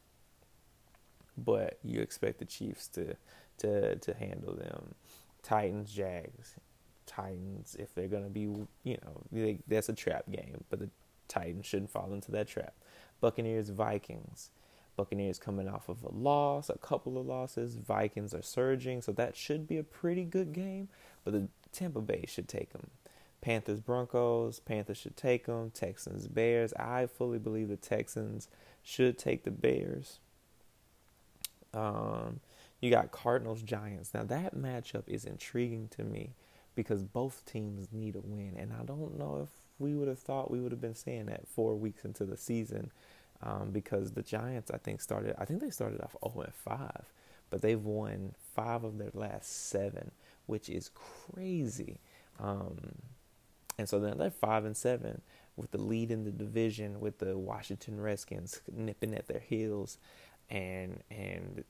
but 1.37 1.79
you 1.83 2.01
expect 2.01 2.39
the 2.39 2.45
Chiefs 2.45 2.89
to 2.89 3.17
to 3.59 3.97
to 3.97 4.15
handle 4.15 4.55
them. 4.55 4.95
Titans 5.43 5.93
Jags. 5.93 6.55
Titans, 7.05 7.77
if 7.79 7.95
they're 7.95 8.09
to 8.09 8.31
be, 8.31 8.43
you 8.85 8.97
know, 9.05 9.23
they, 9.33 9.59
that's 9.67 9.89
a 9.89 9.93
trap 9.93 10.25
game, 10.31 10.65
but 10.71 10.79
the 10.79 10.89
Titans 11.29 11.67
shouldn't 11.67 11.91
fall 11.91 12.13
into 12.13 12.31
that 12.31 12.49
trap. 12.49 12.75
Buccaneers, 13.21 13.71
Vikings. 13.71 14.51
Buccaneers 14.97 15.39
coming 15.39 15.69
off 15.69 15.89
of 15.89 16.03
a 16.05 16.11
loss, 16.11 16.69
a 16.69 16.79
couple 16.79 17.19
of 17.19 17.27
losses. 17.27 17.77
Vikings 17.77 18.33
are 18.35 18.43
surging, 18.43 19.03
so 19.03 19.11
that 19.13 19.37
should 19.37 19.67
be 19.67 19.79
a 19.79 19.83
pretty 19.83 20.25
good 20.25 20.53
game. 20.53 20.89
But 21.25 21.33
the 21.33 21.49
Tampa 21.73 22.01
Bay 22.01 22.25
should 22.29 22.49
take 22.49 22.73
them. 22.73 22.89
Panthers, 23.41 23.81
Broncos. 23.81 24.61
Panthers 24.61 24.99
should 24.99 25.17
take 25.17 25.47
them. 25.47 25.71
Texans, 25.71 26.29
Bears. 26.29 26.73
I 26.75 27.07
fully 27.07 27.39
believe 27.39 27.69
the 27.69 27.77
Texans 27.77 28.49
should 28.83 29.19
take 29.19 29.45
the 29.45 29.51
Bears. 29.51 30.21
Um, 31.75 32.41
you 32.81 32.91
got 32.91 33.13
Cardinals, 33.13 33.63
Giants. 33.63 34.13
Now 34.15 34.25
that 34.25 34.57
matchup 34.57 35.05
is 35.07 35.25
intriguing 35.25 35.89
to 35.97 36.05
me 36.05 36.35
because 36.75 37.03
both 37.03 37.45
teams 37.45 37.89
need 37.93 38.17
a 38.17 38.21
win, 38.21 38.55
and 38.57 38.73
I 38.73 38.85
don't 38.85 39.19
know 39.19 39.41
if 39.43 39.49
we 39.79 39.95
would 39.95 40.09
have 40.09 40.19
thought 40.19 40.51
we 40.51 40.61
would 40.61 40.73
have 40.73 40.81
been 40.81 40.95
saying 40.95 41.27
that 41.27 41.47
four 41.49 41.75
weeks 41.75 42.05
into 42.05 42.25
the 42.25 42.37
season 42.37 42.91
um, 43.43 43.71
because 43.71 44.13
the 44.13 44.23
Giants, 44.23 44.71
I 44.71 44.79
think, 44.79 45.01
started. 45.01 45.35
I 45.39 45.45
think 45.45 45.61
they 45.61 45.71
started 45.71 46.01
off 46.01 46.17
0 46.33 46.45
and 46.45 46.55
5, 46.55 47.13
but 47.51 47.63
they've 47.63 47.83
won 47.83 48.35
five 48.55 48.85
of 48.85 48.99
their 48.99 49.11
last 49.15 49.69
seven, 49.69 50.11
which 50.47 50.69
is 50.69 50.91
crazy. 50.95 52.01
Um, 52.41 52.79
and 53.79 53.89
so 53.89 54.01
then 54.01 54.19
they're 54.19 54.31
five 54.31 54.65
and 54.65 54.77
seven 54.77 55.23
with 55.57 55.71
the 55.71 55.79
lead 55.79 56.11
in 56.11 56.25
the 56.25 56.31
division, 56.31 57.01
with 57.01 57.19
the 57.19 57.37
Washington 57.37 58.01
Redskins 58.01 58.61
nipping 58.75 59.15
at 59.15 59.29
their 59.29 59.41
heels, 59.41 59.99
and 60.51 61.03
and 61.11 61.65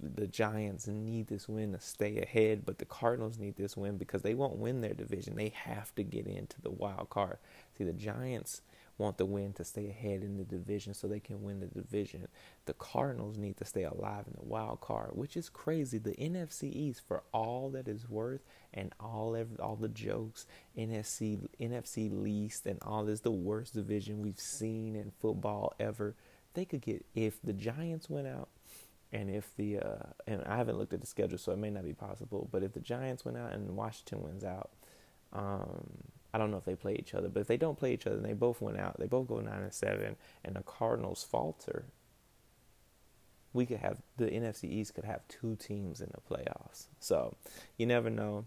the 0.00 0.26
Giants 0.26 0.86
need 0.86 1.28
this 1.28 1.48
win 1.48 1.72
to 1.72 1.80
stay 1.80 2.18
ahead, 2.18 2.64
but 2.64 2.78
the 2.78 2.84
Cardinals 2.84 3.38
need 3.38 3.56
this 3.56 3.76
win 3.76 3.96
because 3.98 4.22
they 4.22 4.34
won't 4.34 4.56
win 4.56 4.80
their 4.80 4.94
division. 4.94 5.36
They 5.36 5.52
have 5.54 5.94
to 5.96 6.02
get 6.02 6.26
into 6.26 6.60
the 6.60 6.70
wild 6.70 7.10
card. 7.10 7.38
See, 7.76 7.84
the 7.84 7.92
Giants 7.92 8.62
want 9.02 9.18
the 9.18 9.26
win 9.26 9.52
to 9.54 9.64
stay 9.64 9.88
ahead 9.88 10.22
in 10.22 10.38
the 10.38 10.44
division 10.44 10.94
so 10.94 11.06
they 11.06 11.20
can 11.20 11.42
win 11.42 11.60
the 11.60 11.66
division. 11.66 12.28
The 12.64 12.72
Cardinals 12.74 13.36
need 13.36 13.56
to 13.58 13.64
stay 13.64 13.82
alive 13.82 14.24
in 14.26 14.34
the 14.34 14.48
wild 14.48 14.80
card, 14.80 15.10
which 15.12 15.36
is 15.36 15.48
crazy. 15.48 15.98
The 15.98 16.12
NFC 16.12 16.72
East, 16.72 17.02
for 17.06 17.22
all 17.32 17.68
that 17.70 17.88
is 17.88 18.08
worth, 18.08 18.40
and 18.72 18.94
all 18.98 19.36
every, 19.36 19.58
all 19.58 19.76
the 19.76 19.88
jokes, 19.88 20.46
NFC 20.78 21.48
NFC 21.60 22.10
least, 22.10 22.64
and 22.66 22.78
all 22.82 23.08
is 23.08 23.20
the 23.20 23.30
worst 23.30 23.74
division 23.74 24.22
we've 24.22 24.40
seen 24.40 24.96
in 24.96 25.12
football 25.20 25.74
ever. 25.78 26.14
They 26.54 26.64
could 26.64 26.80
get 26.80 27.04
if 27.14 27.42
the 27.42 27.52
Giants 27.52 28.08
went 28.08 28.28
out. 28.28 28.48
And 29.14 29.28
if 29.28 29.54
the 29.56 29.78
uh, 29.78 30.06
and 30.26 30.42
I 30.44 30.56
haven't 30.56 30.78
looked 30.78 30.94
at 30.94 31.02
the 31.02 31.06
schedule, 31.06 31.36
so 31.36 31.52
it 31.52 31.58
may 31.58 31.68
not 31.68 31.84
be 31.84 31.92
possible. 31.92 32.48
But 32.50 32.62
if 32.62 32.72
the 32.72 32.80
Giants 32.80 33.26
went 33.26 33.36
out 33.36 33.52
and 33.52 33.76
Washington 33.76 34.22
wins 34.22 34.42
out, 34.42 34.70
um, 35.34 35.84
I 36.32 36.38
don't 36.38 36.50
know 36.50 36.56
if 36.56 36.64
they 36.64 36.74
play 36.74 36.96
each 36.98 37.14
other, 37.14 37.28
but 37.28 37.40
if 37.40 37.46
they 37.46 37.56
don't 37.56 37.78
play 37.78 37.92
each 37.92 38.06
other 38.06 38.16
and 38.16 38.24
they 38.24 38.32
both 38.32 38.60
went 38.60 38.78
out, 38.78 38.98
they 38.98 39.06
both 39.06 39.28
go 39.28 39.40
nine 39.40 39.62
and 39.62 39.72
seven, 39.72 40.16
and 40.44 40.56
the 40.56 40.62
Cardinals 40.62 41.22
falter, 41.22 41.86
we 43.52 43.66
could 43.66 43.78
have 43.78 44.00
the 44.16 44.26
NFC 44.26 44.64
East 44.64 44.94
could 44.94 45.04
have 45.04 45.26
two 45.28 45.56
teams 45.56 46.00
in 46.00 46.10
the 46.12 46.34
playoffs. 46.34 46.86
So 47.00 47.36
you 47.76 47.86
never 47.86 48.10
know. 48.10 48.46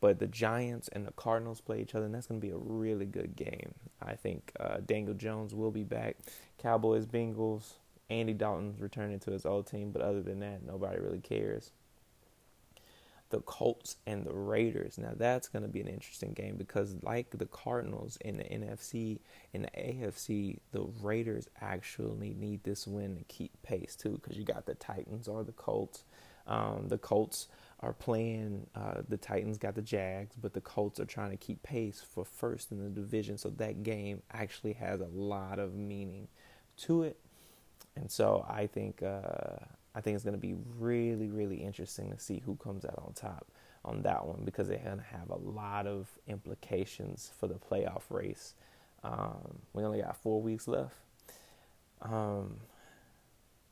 But 0.00 0.18
the 0.18 0.26
Giants 0.26 0.88
and 0.88 1.06
the 1.06 1.12
Cardinals 1.12 1.60
play 1.60 1.80
each 1.80 1.94
other, 1.94 2.06
and 2.06 2.14
that's 2.14 2.26
going 2.26 2.40
to 2.40 2.44
be 2.44 2.52
a 2.52 2.58
really 2.58 3.06
good 3.06 3.36
game. 3.36 3.74
I 4.04 4.14
think 4.14 4.50
uh, 4.58 4.78
Daniel 4.84 5.14
Jones 5.14 5.54
will 5.54 5.70
be 5.70 5.84
back. 5.84 6.16
Cowboys, 6.58 7.06
Bengals, 7.06 7.74
Andy 8.10 8.32
Dalton's 8.32 8.80
returning 8.80 9.20
to 9.20 9.30
his 9.30 9.46
old 9.46 9.68
team, 9.68 9.92
but 9.92 10.02
other 10.02 10.20
than 10.20 10.40
that, 10.40 10.66
nobody 10.66 10.98
really 10.98 11.20
cares 11.20 11.70
the 13.32 13.40
Colts 13.40 13.96
and 14.06 14.24
the 14.24 14.32
Raiders. 14.32 14.98
Now 14.98 15.14
that's 15.16 15.48
going 15.48 15.62
to 15.62 15.68
be 15.68 15.80
an 15.80 15.88
interesting 15.88 16.34
game 16.34 16.56
because, 16.56 16.94
like 17.02 17.30
the 17.30 17.46
Cardinals 17.46 18.18
in 18.20 18.36
the 18.36 18.44
NFC, 18.44 19.20
in 19.54 19.62
the 19.62 19.68
AFC, 19.68 20.58
the 20.70 20.86
Raiders 21.00 21.48
actually 21.60 22.34
need 22.34 22.62
this 22.62 22.86
win 22.86 23.16
to 23.16 23.24
keep 23.24 23.50
pace 23.62 23.96
too. 23.96 24.20
Because 24.22 24.36
you 24.36 24.44
got 24.44 24.66
the 24.66 24.74
Titans 24.74 25.26
or 25.26 25.42
the 25.42 25.52
Colts. 25.52 26.04
Um, 26.46 26.88
the 26.88 26.98
Colts 26.98 27.48
are 27.80 27.94
playing. 27.94 28.66
Uh, 28.74 29.00
the 29.08 29.16
Titans 29.16 29.56
got 29.56 29.74
the 29.74 29.82
Jags, 29.82 30.36
but 30.36 30.52
the 30.52 30.60
Colts 30.60 31.00
are 31.00 31.06
trying 31.06 31.30
to 31.30 31.38
keep 31.38 31.62
pace 31.62 32.04
for 32.06 32.26
first 32.26 32.70
in 32.70 32.84
the 32.84 32.90
division. 32.90 33.38
So 33.38 33.48
that 33.48 33.82
game 33.82 34.22
actually 34.30 34.74
has 34.74 35.00
a 35.00 35.08
lot 35.08 35.58
of 35.58 35.74
meaning 35.74 36.28
to 36.82 37.02
it. 37.02 37.18
And 37.96 38.10
so 38.10 38.44
I 38.46 38.66
think 38.66 39.02
uh, 39.02 39.64
I 39.94 40.00
think 40.00 40.14
it's 40.14 40.24
going 40.24 40.34
to 40.34 40.40
be 40.40 40.54
really, 40.78 41.28
really 41.28 41.56
interesting 41.56 42.10
to 42.10 42.18
see 42.18 42.42
who 42.44 42.56
comes 42.56 42.84
out 42.84 43.02
on 43.04 43.12
top 43.14 43.46
on 43.84 44.02
that 44.02 44.26
one 44.26 44.42
because 44.44 44.68
they're 44.68 44.78
going 44.78 44.98
to 44.98 45.04
have 45.04 45.28
a 45.28 45.36
lot 45.38 45.86
of 45.86 46.08
implications 46.28 47.30
for 47.38 47.46
the 47.46 47.54
playoff 47.54 48.02
race. 48.08 48.54
Um, 49.02 49.58
we 49.72 49.82
only 49.82 50.00
got 50.00 50.16
four 50.16 50.40
weeks 50.40 50.68
left. 50.68 50.96
Um, 52.00 52.58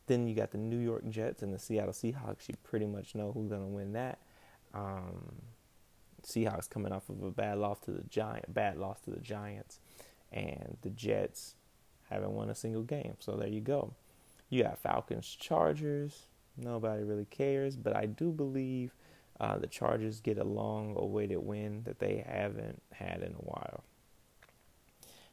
then 0.06 0.26
you 0.26 0.35
got 0.35 0.50
the 0.50 0.59
New 0.59 0.78
York 0.78 1.09
Jets 1.09 1.42
and 1.42 1.54
the 1.54 1.59
Seattle 1.59 1.92
Seahawks. 1.92 2.48
You 2.48 2.56
pretty 2.64 2.87
much 2.87 3.14
know 3.14 3.33
who's 3.33 3.48
going 3.48 3.62
to 3.62 3.68
win 3.68 3.92
that. 3.92 4.18
Um, 4.74 5.37
Seahawks 6.26 6.68
coming 6.68 6.92
off 6.92 7.09
of 7.09 7.22
a 7.22 7.30
bad 7.30 7.59
loss 7.59 7.78
to 7.80 7.92
the 7.92 8.02
Giant, 8.02 8.52
bad 8.52 8.76
loss 8.76 9.00
to 9.02 9.11
the 9.11 9.20
Giants, 9.20 9.78
and 10.33 10.76
the 10.83 10.90
Jets 10.90 11.54
haven't 12.11 12.33
won 12.33 12.50
a 12.50 12.54
single 12.54 12.83
game. 12.83 13.14
So 13.20 13.37
there 13.37 13.48
you 13.48 13.61
go. 13.61 13.94
You 14.50 14.64
got 14.64 14.78
Falcons, 14.78 15.36
Chargers. 15.38 16.26
Nobody 16.56 17.04
really 17.04 17.26
cares, 17.26 17.76
but 17.76 17.96
I 17.96 18.06
do 18.06 18.32
believe 18.32 18.92
uh, 19.38 19.56
the 19.56 19.68
Chargers 19.68 20.20
get 20.20 20.38
a 20.38 20.44
long 20.44 20.94
awaited 20.98 21.38
win 21.38 21.82
that 21.84 22.00
they 22.00 22.24
haven't 22.28 22.82
had 22.92 23.22
in 23.22 23.32
a 23.32 23.42
while. 23.42 23.84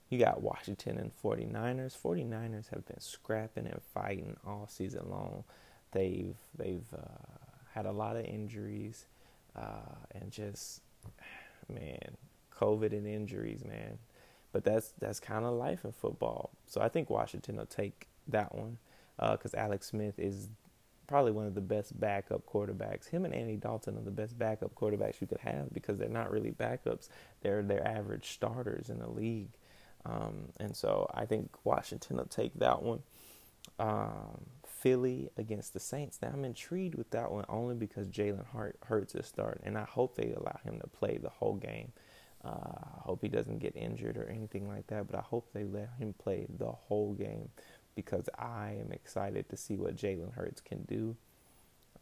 You 0.09 0.19
got 0.19 0.41
Washington 0.41 0.97
and 0.97 1.11
49ers. 1.21 1.97
49ers 1.97 2.69
have 2.69 2.85
been 2.85 2.99
scrapping 2.99 3.65
and 3.65 3.81
fighting 3.93 4.37
all 4.45 4.67
season 4.69 5.09
long. 5.09 5.43
They've 5.91 6.37
they've 6.57 6.85
uh, 6.95 7.45
had 7.73 7.85
a 7.85 7.91
lot 7.91 8.15
of 8.15 8.23
injuries 8.23 9.07
uh, 9.55 9.95
and 10.13 10.31
just 10.31 10.81
man, 11.67 12.15
COVID 12.57 12.93
and 12.93 13.05
injuries, 13.05 13.65
man. 13.65 13.97
But 14.53 14.63
that's 14.63 14.93
that's 14.99 15.19
kind 15.19 15.43
of 15.43 15.53
life 15.53 15.83
in 15.83 15.91
football. 15.91 16.51
So 16.67 16.79
I 16.79 16.87
think 16.87 17.09
Washington 17.09 17.57
will 17.57 17.65
take 17.65 18.07
that 18.29 18.55
one 18.55 18.77
because 19.19 19.53
uh, 19.53 19.57
Alex 19.57 19.87
Smith 19.87 20.19
is 20.19 20.49
probably 21.07 21.31
one 21.31 21.47
of 21.47 21.55
the 21.55 21.61
best 21.61 21.99
backup 21.99 22.45
quarterbacks. 22.45 23.07
Him 23.07 23.25
and 23.25 23.33
Andy 23.33 23.55
Dalton 23.55 23.97
are 23.97 24.01
the 24.01 24.11
best 24.11 24.37
backup 24.37 24.75
quarterbacks 24.75 25.21
you 25.21 25.27
could 25.27 25.39
have 25.39 25.73
because 25.73 25.97
they're 25.97 26.09
not 26.09 26.31
really 26.31 26.51
backups; 26.51 27.09
they're 27.41 27.63
they're 27.63 27.87
average 27.87 28.31
starters 28.31 28.89
in 28.89 28.99
the 28.99 29.09
league. 29.09 29.53
Um, 30.05 30.49
and 30.59 30.75
so 30.75 31.09
I 31.13 31.25
think 31.25 31.49
Washington 31.63 32.17
will 32.17 32.25
take 32.25 32.53
that 32.59 32.81
one. 32.81 33.03
Um, 33.79 34.45
Philly 34.65 35.29
against 35.37 35.73
the 35.73 35.79
Saints. 35.79 36.19
Now 36.21 36.29
I'm 36.33 36.45
intrigued 36.45 36.95
with 36.95 37.09
that 37.11 37.31
one 37.31 37.45
only 37.49 37.75
because 37.75 38.07
Jalen 38.07 38.45
Hurts 38.85 39.15
is 39.15 39.25
starting, 39.25 39.63
and 39.65 39.77
I 39.77 39.83
hope 39.83 40.15
they 40.15 40.33
allow 40.33 40.59
him 40.63 40.79
to 40.79 40.87
play 40.87 41.17
the 41.17 41.29
whole 41.29 41.55
game. 41.55 41.91
Uh, 42.45 42.49
I 42.49 43.01
hope 43.01 43.21
he 43.21 43.27
doesn't 43.27 43.59
get 43.59 43.75
injured 43.75 44.15
or 44.15 44.29
anything 44.29 44.67
like 44.67 44.87
that, 44.87 45.07
but 45.07 45.17
I 45.17 45.21
hope 45.21 45.49
they 45.53 45.63
let 45.63 45.89
him 45.97 46.13
play 46.13 46.45
the 46.57 46.71
whole 46.71 47.13
game 47.13 47.49
because 47.97 48.29
I 48.37 48.77
am 48.79 48.91
excited 48.91 49.49
to 49.49 49.57
see 49.57 49.75
what 49.75 49.97
Jalen 49.97 50.35
Hurts 50.35 50.61
can 50.61 50.83
do. 50.83 51.17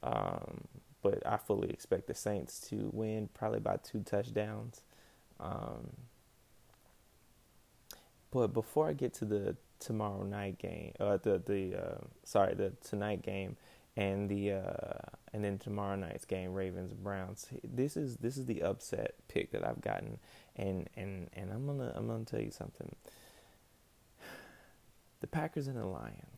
Um, 0.04 0.66
but 1.02 1.26
I 1.26 1.38
fully 1.38 1.70
expect 1.70 2.08
the 2.08 2.14
Saints 2.14 2.60
to 2.70 2.90
win, 2.92 3.30
probably 3.34 3.62
by 3.62 3.78
two 3.78 4.02
touchdowns. 4.02 4.82
Um, 5.40 5.92
but 8.30 8.48
before 8.48 8.90
I 8.90 8.94
get 8.94 9.14
to 9.16 9.26
the 9.26 9.56
tomorrow 9.80 10.24
night 10.24 10.58
game, 10.58 10.92
uh, 11.00 11.18
the 11.18 11.42
the 11.44 11.76
uh, 11.76 11.98
sorry, 12.26 12.56
the 12.56 12.74
tonight 12.84 13.22
game, 13.22 13.56
and 13.96 14.28
the 14.28 14.52
uh, 14.52 15.00
and 15.32 15.46
then 15.46 15.58
tomorrow 15.58 15.96
night's 15.96 16.26
game, 16.26 16.54
Ravens 16.54 16.94
Browns. 16.94 17.48
This 17.64 17.96
is 17.96 18.18
this 18.18 18.36
is 18.36 18.48
the 18.48 18.64
upset 18.64 19.16
pick 19.30 19.52
that 19.52 19.66
I've 19.66 19.80
gotten, 19.80 20.20
and 20.58 20.90
and 20.98 21.30
and 21.34 21.52
I'm 21.54 21.66
gonna 21.66 21.94
I'm 21.96 22.08
gonna 22.08 22.26
tell 22.26 22.42
you 22.42 22.52
something 22.52 22.94
the 25.22 25.28
Packers 25.28 25.68
and 25.68 25.78
the 25.78 25.86
Lions. 25.86 26.36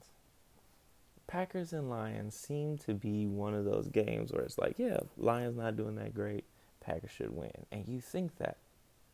Packers 1.28 1.74
and 1.74 1.90
Lions 1.90 2.36
seem 2.36 2.78
to 2.80 2.94
be 2.94 3.28
one 3.28 3.54
of 3.54 3.66
those 3.66 3.90
games 3.90 4.32
where 4.32 4.44
it's 4.44 4.58
like, 4.58 4.80
yeah, 4.80 5.00
Lions 5.18 5.58
not 5.58 5.76
doing 5.76 5.96
that 5.96 6.14
great, 6.14 6.46
Packers 6.80 7.12
should 7.12 7.36
win. 7.36 7.66
And 7.72 7.88
you 7.88 8.00
think 8.00 8.38
that. 8.38 8.58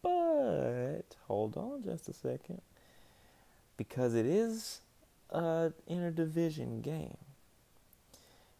But 0.04 1.16
hold 1.28 1.58
on 1.58 1.84
just 1.84 2.08
a 2.08 2.14
second. 2.14 2.62
Because 3.78 4.14
it 4.14 4.28
is 4.28 4.82
an 5.32 5.74
interdivision 5.90 6.84
game. 6.84 7.18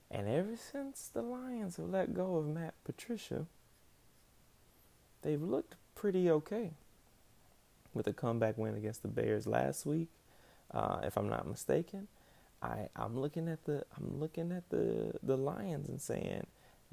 And 0.10 0.28
ever 0.28 0.56
since 0.56 1.10
the 1.14 1.22
Lions 1.22 1.78
have 1.78 1.90
let 1.90 2.14
go 2.14 2.38
of 2.38 2.48
Matt 2.48 2.74
Patricia, 2.84 3.46
they've 5.22 5.42
looked 5.42 5.76
pretty 5.94 6.30
okay. 6.30 6.72
With 7.94 8.08
a 8.08 8.14
comeback 8.14 8.58
win 8.58 8.76
against 8.76 9.04
the 9.04 9.08
Bears 9.08 9.46
last 9.46 9.86
week 9.86 10.08
uh, 10.72 11.00
if 11.04 11.18
I'm 11.18 11.30
not 11.30 11.48
mistaken. 11.48 12.08
I 12.62 12.88
I'm 12.96 13.20
looking 13.20 13.48
at 13.48 13.66
the 13.66 13.84
I'm 13.98 14.20
looking 14.20 14.52
at 14.52 14.70
the 14.70 15.14
the 15.24 15.38
Lions 15.38 15.90
and 15.90 16.02
saying 16.02 16.46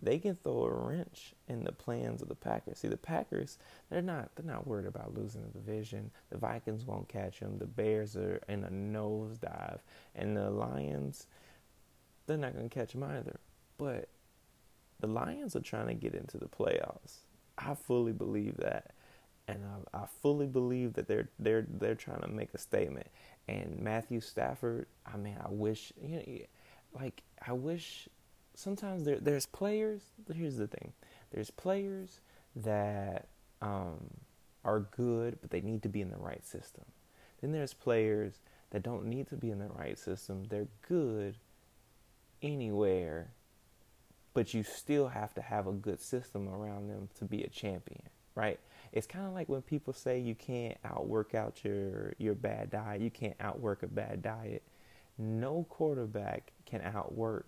they 0.02 0.18
can 0.18 0.36
throw 0.36 0.64
a 0.64 0.72
wrench 0.72 1.34
in 1.48 1.64
the 1.64 1.72
plans 1.72 2.22
of 2.22 2.28
the 2.28 2.34
Packers. 2.34 2.78
See, 2.78 2.88
the 2.88 2.96
Packers, 2.96 3.58
they're 3.90 4.02
not 4.02 4.30
they're 4.34 4.46
not 4.46 4.66
worried 4.66 4.86
about 4.86 5.14
losing 5.14 5.42
the 5.42 5.48
division. 5.58 6.10
The 6.30 6.38
Vikings 6.38 6.84
won't 6.84 7.08
catch 7.08 7.40
them. 7.40 7.58
The 7.58 7.66
Bears 7.66 8.16
are 8.16 8.40
in 8.48 8.64
a 8.64 8.70
nosedive, 8.70 9.80
and 10.14 10.36
the 10.36 10.50
Lions, 10.50 11.26
they're 12.26 12.38
not 12.38 12.54
going 12.54 12.68
to 12.68 12.74
catch 12.74 12.92
them 12.92 13.02
either. 13.02 13.40
But 13.76 14.08
the 15.00 15.06
Lions 15.06 15.54
are 15.54 15.60
trying 15.60 15.88
to 15.88 15.94
get 15.94 16.14
into 16.14 16.38
the 16.38 16.46
playoffs. 16.48 17.18
I 17.58 17.74
fully 17.74 18.12
believe 18.12 18.56
that, 18.58 18.92
and 19.48 19.60
I, 19.92 19.98
I 19.98 20.06
fully 20.22 20.46
believe 20.46 20.94
that 20.94 21.08
they're 21.08 21.28
they're 21.38 21.66
they're 21.68 21.94
trying 21.94 22.22
to 22.22 22.28
make 22.28 22.54
a 22.54 22.58
statement. 22.58 23.08
And 23.48 23.80
Matthew 23.80 24.20
Stafford, 24.20 24.86
I 25.06 25.16
mean, 25.16 25.36
I 25.42 25.48
wish 25.50 25.92
you 26.00 26.08
know, 26.08 27.00
like 27.00 27.22
I 27.46 27.52
wish 27.52 28.08
sometimes 28.54 29.04
there 29.04 29.18
there's 29.18 29.46
players. 29.46 30.02
Here's 30.32 30.56
the 30.56 30.66
thing: 30.66 30.92
there's 31.32 31.50
players 31.50 32.20
that 32.56 33.28
um, 33.62 33.98
are 34.64 34.80
good, 34.80 35.38
but 35.40 35.50
they 35.50 35.60
need 35.60 35.82
to 35.82 35.88
be 35.88 36.00
in 36.00 36.10
the 36.10 36.18
right 36.18 36.46
system. 36.46 36.84
Then 37.40 37.52
there's 37.52 37.74
players 37.74 38.40
that 38.70 38.82
don't 38.82 39.06
need 39.06 39.28
to 39.28 39.36
be 39.36 39.50
in 39.50 39.58
the 39.58 39.68
right 39.68 39.98
system. 39.98 40.44
They're 40.48 40.68
good 40.86 41.36
anywhere, 42.42 43.32
but 44.34 44.54
you 44.54 44.62
still 44.62 45.08
have 45.08 45.34
to 45.34 45.42
have 45.42 45.66
a 45.66 45.72
good 45.72 46.00
system 46.00 46.48
around 46.48 46.88
them 46.88 47.08
to 47.18 47.24
be 47.24 47.42
a 47.42 47.48
champion, 47.48 48.02
right? 48.34 48.60
It's 48.92 49.06
kind 49.06 49.26
of 49.26 49.32
like 49.32 49.48
when 49.48 49.62
people 49.62 49.92
say 49.92 50.18
you 50.18 50.34
can't 50.34 50.76
outwork 50.84 51.34
out 51.34 51.64
your 51.64 52.14
your 52.18 52.34
bad 52.34 52.70
diet, 52.70 53.00
you 53.00 53.10
can't 53.10 53.36
outwork 53.40 53.82
a 53.82 53.86
bad 53.86 54.22
diet. 54.22 54.62
No 55.18 55.66
quarterback 55.68 56.52
can 56.66 56.80
outwork 56.82 57.46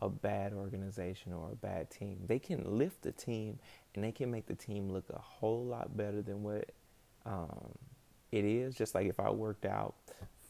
a 0.00 0.08
bad 0.08 0.52
organization 0.52 1.32
or 1.32 1.50
a 1.52 1.56
bad 1.56 1.90
team. 1.90 2.18
They 2.26 2.38
can 2.38 2.78
lift 2.78 3.02
the 3.02 3.12
team 3.12 3.58
and 3.94 4.02
they 4.02 4.12
can 4.12 4.30
make 4.30 4.46
the 4.46 4.54
team 4.54 4.90
look 4.90 5.08
a 5.10 5.18
whole 5.18 5.64
lot 5.64 5.96
better 5.96 6.22
than 6.22 6.42
what 6.42 6.72
um, 7.24 7.70
it 8.32 8.44
is. 8.44 8.74
Just 8.74 8.94
like 8.94 9.06
if 9.06 9.20
I 9.20 9.30
worked 9.30 9.64
out 9.64 9.94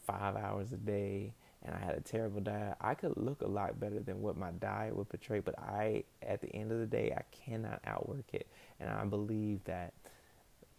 five 0.07 0.35
hours 0.35 0.71
a 0.73 0.77
day 0.77 1.33
and 1.61 1.75
I 1.75 1.79
had 1.79 1.95
a 1.95 2.01
terrible 2.01 2.41
diet, 2.41 2.75
I 2.81 2.95
could 2.95 3.15
look 3.15 3.41
a 3.41 3.47
lot 3.47 3.79
better 3.79 3.99
than 3.99 4.21
what 4.21 4.37
my 4.37 4.51
diet 4.51 4.95
would 4.95 5.09
portray. 5.09 5.39
But 5.39 5.57
I, 5.59 6.03
at 6.21 6.41
the 6.41 6.53
end 6.55 6.71
of 6.71 6.79
the 6.79 6.87
day, 6.87 7.13
I 7.15 7.21
cannot 7.31 7.79
outwork 7.85 8.33
it. 8.33 8.47
And 8.79 8.89
I 8.89 9.05
believe 9.05 9.63
that 9.65 9.93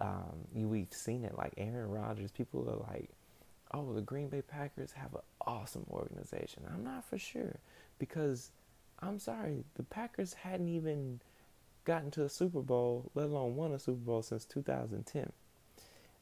um, 0.01 0.47
we've 0.53 0.93
seen 0.93 1.25
it 1.25 1.37
like 1.37 1.55
Aaron 1.57 1.91
Rodgers. 1.91 2.31
People 2.31 2.69
are 2.69 2.93
like, 2.93 3.11
oh, 3.73 3.93
the 3.93 4.01
Green 4.01 4.29
Bay 4.29 4.43
Packers 4.43 4.93
have 4.93 5.15
an 5.15 5.21
awesome 5.47 5.87
organization. 5.91 6.65
I'm 6.73 6.85
not 6.85 7.05
for 7.05 7.19
sure 7.19 7.59
because 7.99 8.51
I'm 9.01 9.19
sorry, 9.19 9.65
the 9.75 9.83
Packers 9.83 10.35
hadn't 10.35 10.69
even 10.69 11.21
gotten 11.85 12.11
to 12.13 12.25
a 12.25 12.29
Super 12.29 12.63
Bowl, 12.63 13.11
let 13.15 13.27
alone 13.27 13.57
won 13.57 13.73
a 13.73 13.79
Super 13.79 13.99
Bowl 13.99 14.23
since 14.23 14.45
2010. 14.45 15.33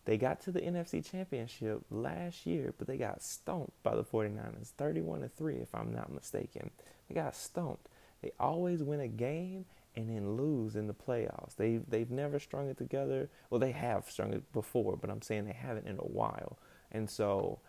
They 0.05 0.17
got 0.17 0.41
to 0.43 0.51
the 0.51 0.61
NFC 0.61 1.09
Championship 1.09 1.83
last 1.91 2.45
year, 2.45 2.75
but 2.77 2.89
they 2.89 2.97
got 2.97 3.23
stomped 3.23 3.81
by 3.85 3.95
the 3.95 4.03
49ers, 4.03 4.71
31 4.77 5.21
to 5.21 5.29
3 5.29 5.57
if 5.57 5.73
I'm 5.75 5.95
not 5.95 6.13
mistaken. 6.13 6.71
They 7.09 7.15
got 7.15 7.37
stomped. 7.37 7.89
They 8.21 8.33
always 8.41 8.83
win 8.83 9.01
a 9.01 9.09
game 9.09 9.65
and 9.94 10.09
then 10.09 10.37
lose 10.37 10.76
in 10.76 10.87
the 10.87 10.94
playoffs. 10.94 11.57
They 11.57 11.78
they've 11.88 12.11
never 12.11 12.38
strung 12.38 12.68
it 12.68 12.78
together. 12.78 13.28
Well, 13.50 13.61
they 13.61 13.72
have 13.72 14.11
strung 14.11 14.33
it 14.33 14.52
before, 14.52 14.96
but 14.96 15.11
I'm 15.11 15.22
saying 15.22 15.44
they 15.44 15.52
haven't 15.52 15.87
in 15.87 15.98
a 15.98 16.02
while. 16.02 16.59
And 16.90 17.09
so 17.09 17.61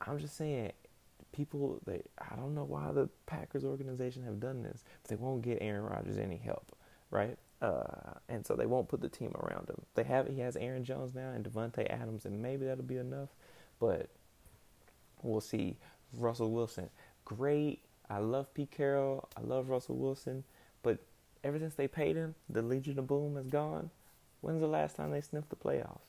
I'm 0.00 0.18
just 0.18 0.36
saying 0.36 0.72
people 1.32 1.80
they 1.86 2.02
I 2.18 2.36
don't 2.36 2.54
know 2.54 2.64
why 2.64 2.92
the 2.92 3.08
Packers 3.26 3.64
organization 3.64 4.24
have 4.24 4.40
done 4.40 4.62
this, 4.62 4.84
but 5.02 5.10
they 5.10 5.16
won't 5.16 5.42
get 5.42 5.58
Aaron 5.60 5.84
Rodgers 5.84 6.18
any 6.18 6.36
help, 6.38 6.76
right? 7.10 7.38
Uh, 7.60 8.12
and 8.28 8.46
so 8.46 8.54
they 8.54 8.66
won't 8.66 8.88
put 8.88 9.00
the 9.00 9.08
team 9.08 9.32
around 9.34 9.68
him. 9.68 9.80
They 9.94 10.04
have 10.04 10.28
he 10.28 10.40
has 10.40 10.56
Aaron 10.56 10.84
Jones 10.84 11.14
now 11.14 11.30
and 11.30 11.44
Davante 11.44 11.88
Adams, 11.90 12.26
and 12.26 12.40
maybe 12.40 12.66
that'll 12.66 12.84
be 12.84 12.98
enough, 12.98 13.30
but 13.80 14.08
we'll 15.22 15.40
see. 15.40 15.76
Russell 16.12 16.52
Wilson, 16.52 16.88
great. 17.24 17.80
I 18.08 18.18
love 18.18 18.52
Pete 18.54 18.70
Carroll. 18.70 19.28
I 19.36 19.40
love 19.40 19.68
Russell 19.68 19.96
Wilson, 19.96 20.44
ever 21.44 21.58
since 21.58 21.74
they 21.74 21.88
paid 21.88 22.16
him, 22.16 22.34
the 22.48 22.62
Legion 22.62 22.98
of 22.98 23.06
Boom 23.06 23.36
is 23.36 23.46
gone. 23.46 23.90
When's 24.40 24.60
the 24.60 24.66
last 24.66 24.96
time 24.96 25.10
they 25.10 25.20
sniffed 25.20 25.50
the 25.50 25.56
playoffs? 25.56 26.00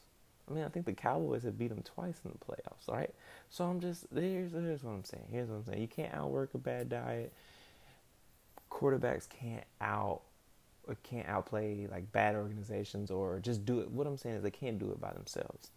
I 0.50 0.54
mean, 0.54 0.64
I 0.64 0.70
think 0.70 0.86
the 0.86 0.94
Cowboys 0.94 1.44
have 1.44 1.58
beat 1.58 1.70
them 1.70 1.84
twice 1.84 2.22
in 2.24 2.32
the 2.32 2.46
playoffs, 2.46 2.88
right? 2.88 3.14
So 3.50 3.66
I'm 3.66 3.80
just 3.80 4.06
here's 4.14 4.52
here's 4.52 4.84
what 4.84 4.92
I'm 4.92 5.04
saying. 5.04 5.26
Here's 5.30 5.50
what 5.50 5.58
I'm 5.58 5.66
saying. 5.66 5.82
You 5.82 5.88
can't 5.88 6.14
outwork 6.14 6.54
a 6.54 6.58
bad 6.58 6.90
diet. 6.90 7.34
Quarterbacks 8.72 9.28
can't 9.28 9.64
out 9.82 10.22
can't 11.04 11.28
outplay 11.28 11.88
like 11.88 12.12
bad 12.14 12.36
organizations 12.36 13.12
or 13.12 13.40
just 13.40 13.66
do 13.66 13.82
it. 13.82 13.92
What 13.92 14.08
I'm 14.08 14.18
saying 14.18 14.38
is 14.38 14.44
they 14.44 14.52
can't 14.52 14.80
do 14.80 14.92
it 14.92 15.02
by 15.02 15.12
themselves. 15.12 15.72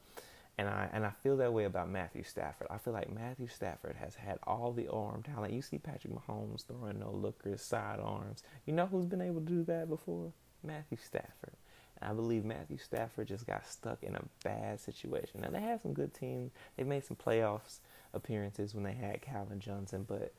And 0.61 0.69
I 0.69 0.91
and 0.93 1.07
I 1.07 1.11
feel 1.23 1.39
that 1.39 1.55
way 1.55 1.65
about 1.65 1.89
Matthew 1.89 2.23
Stafford. 2.23 2.67
I 2.69 2.77
feel 2.77 2.93
like 2.93 3.11
Matthew 3.11 3.49
Stafford 3.49 3.97
has 3.97 4.15
had 4.15 4.39
all 4.47 4.73
the 4.73 4.89
arm 4.89 5.23
talent. 5.23 5.55
You 5.55 5.63
see 5.63 5.79
Patrick 5.79 6.13
Mahomes 6.13 6.67
throwing 6.67 6.99
no 6.99 7.11
lookers, 7.11 7.63
side 7.63 7.99
arms. 7.99 8.43
You 8.67 8.75
know 8.75 8.85
who's 8.85 9.07
been 9.07 9.23
able 9.23 9.41
to 9.41 9.47
do 9.47 9.65
that 9.65 9.89
before? 9.89 10.35
Matthew 10.63 10.99
Stafford. 11.03 11.55
I 12.03 12.13
believe 12.13 12.45
Matthew 12.45 12.77
Stafford 12.77 13.29
just 13.29 13.47
got 13.47 13.67
stuck 13.67 14.03
in 14.03 14.15
a 14.15 14.23
bad 14.45 14.81
situation. 14.81 15.41
Now 15.41 15.49
they 15.49 15.63
had 15.63 15.81
some 15.81 15.95
good 15.95 16.13
teams. 16.13 16.53
They 16.77 16.85
made 16.85 17.07
some 17.07 17.17
playoffs 17.17 17.79
appearances 18.13 18.75
when 18.75 18.85
they 18.85 18.93
had 18.93 19.23
Calvin 19.23 19.61
Johnson, 19.61 20.05
but 20.07 20.35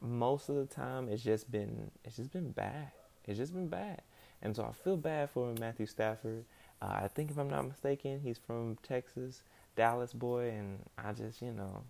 most 0.00 0.48
of 0.48 0.56
the 0.56 0.66
time 0.66 1.08
it's 1.08 1.22
just 1.22 1.52
been 1.52 1.92
it's 2.04 2.16
just 2.16 2.32
been 2.32 2.50
bad. 2.50 2.90
It's 3.28 3.38
just 3.38 3.54
been 3.54 3.68
bad. 3.68 4.02
And 4.42 4.56
so 4.56 4.64
I 4.64 4.72
feel 4.72 4.96
bad 4.96 5.30
for 5.30 5.54
Matthew 5.60 5.86
Stafford. 5.86 6.46
Uh, 6.82 7.02
I 7.04 7.08
think 7.08 7.30
if 7.30 7.38
I'm 7.38 7.48
not 7.48 7.68
mistaken, 7.68 8.20
he's 8.24 8.38
from 8.38 8.76
Texas, 8.82 9.42
Dallas 9.76 10.12
boy, 10.12 10.50
and 10.50 10.78
I 10.98 11.12
just 11.12 11.42
you 11.42 11.52
know, 11.52 11.82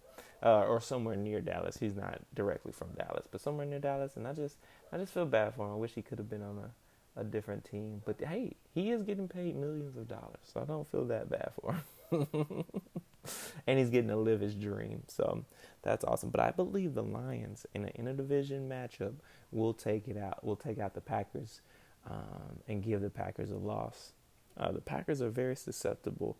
uh, 0.42 0.64
or 0.64 0.80
somewhere 0.80 1.16
near 1.16 1.40
Dallas. 1.40 1.76
He's 1.78 1.94
not 1.94 2.20
directly 2.34 2.72
from 2.72 2.90
Dallas, 2.96 3.26
but 3.30 3.40
somewhere 3.40 3.66
near 3.66 3.78
Dallas, 3.78 4.16
and 4.16 4.26
I 4.26 4.32
just 4.32 4.56
I 4.92 4.98
just 4.98 5.12
feel 5.12 5.26
bad 5.26 5.54
for 5.54 5.66
him. 5.66 5.72
I 5.72 5.76
wish 5.76 5.92
he 5.94 6.02
could 6.02 6.18
have 6.18 6.30
been 6.30 6.42
on 6.42 6.58
a 6.58 6.70
a 7.16 7.24
different 7.24 7.64
team. 7.64 8.02
But 8.04 8.20
hey, 8.20 8.56
he 8.74 8.90
is 8.90 9.02
getting 9.02 9.28
paid 9.28 9.56
millions 9.56 9.96
of 9.96 10.08
dollars, 10.08 10.40
so 10.42 10.60
I 10.60 10.64
don't 10.64 10.90
feel 10.90 11.04
that 11.06 11.28
bad 11.28 11.50
for 11.60 11.74
him. 12.10 12.64
and 13.66 13.78
he's 13.78 13.90
getting 13.90 14.08
to 14.08 14.16
live 14.16 14.40
his 14.40 14.54
dream, 14.54 15.02
so 15.08 15.44
that's 15.82 16.04
awesome. 16.04 16.30
But 16.30 16.40
I 16.40 16.50
believe 16.50 16.94
the 16.94 17.02
Lions 17.02 17.66
in 17.74 17.84
an 17.84 17.92
interdivision 17.98 18.68
matchup 18.68 19.14
will 19.50 19.74
take 19.74 20.08
it 20.08 20.16
out. 20.16 20.44
Will 20.44 20.56
take 20.56 20.78
out 20.78 20.94
the 20.94 21.00
Packers 21.00 21.60
um, 22.08 22.60
and 22.68 22.82
give 22.82 23.00
the 23.00 23.10
Packers 23.10 23.50
a 23.50 23.56
loss. 23.56 24.12
Uh, 24.56 24.72
the 24.72 24.80
Packers 24.80 25.22
are 25.22 25.30
very 25.30 25.56
susceptible. 25.56 26.36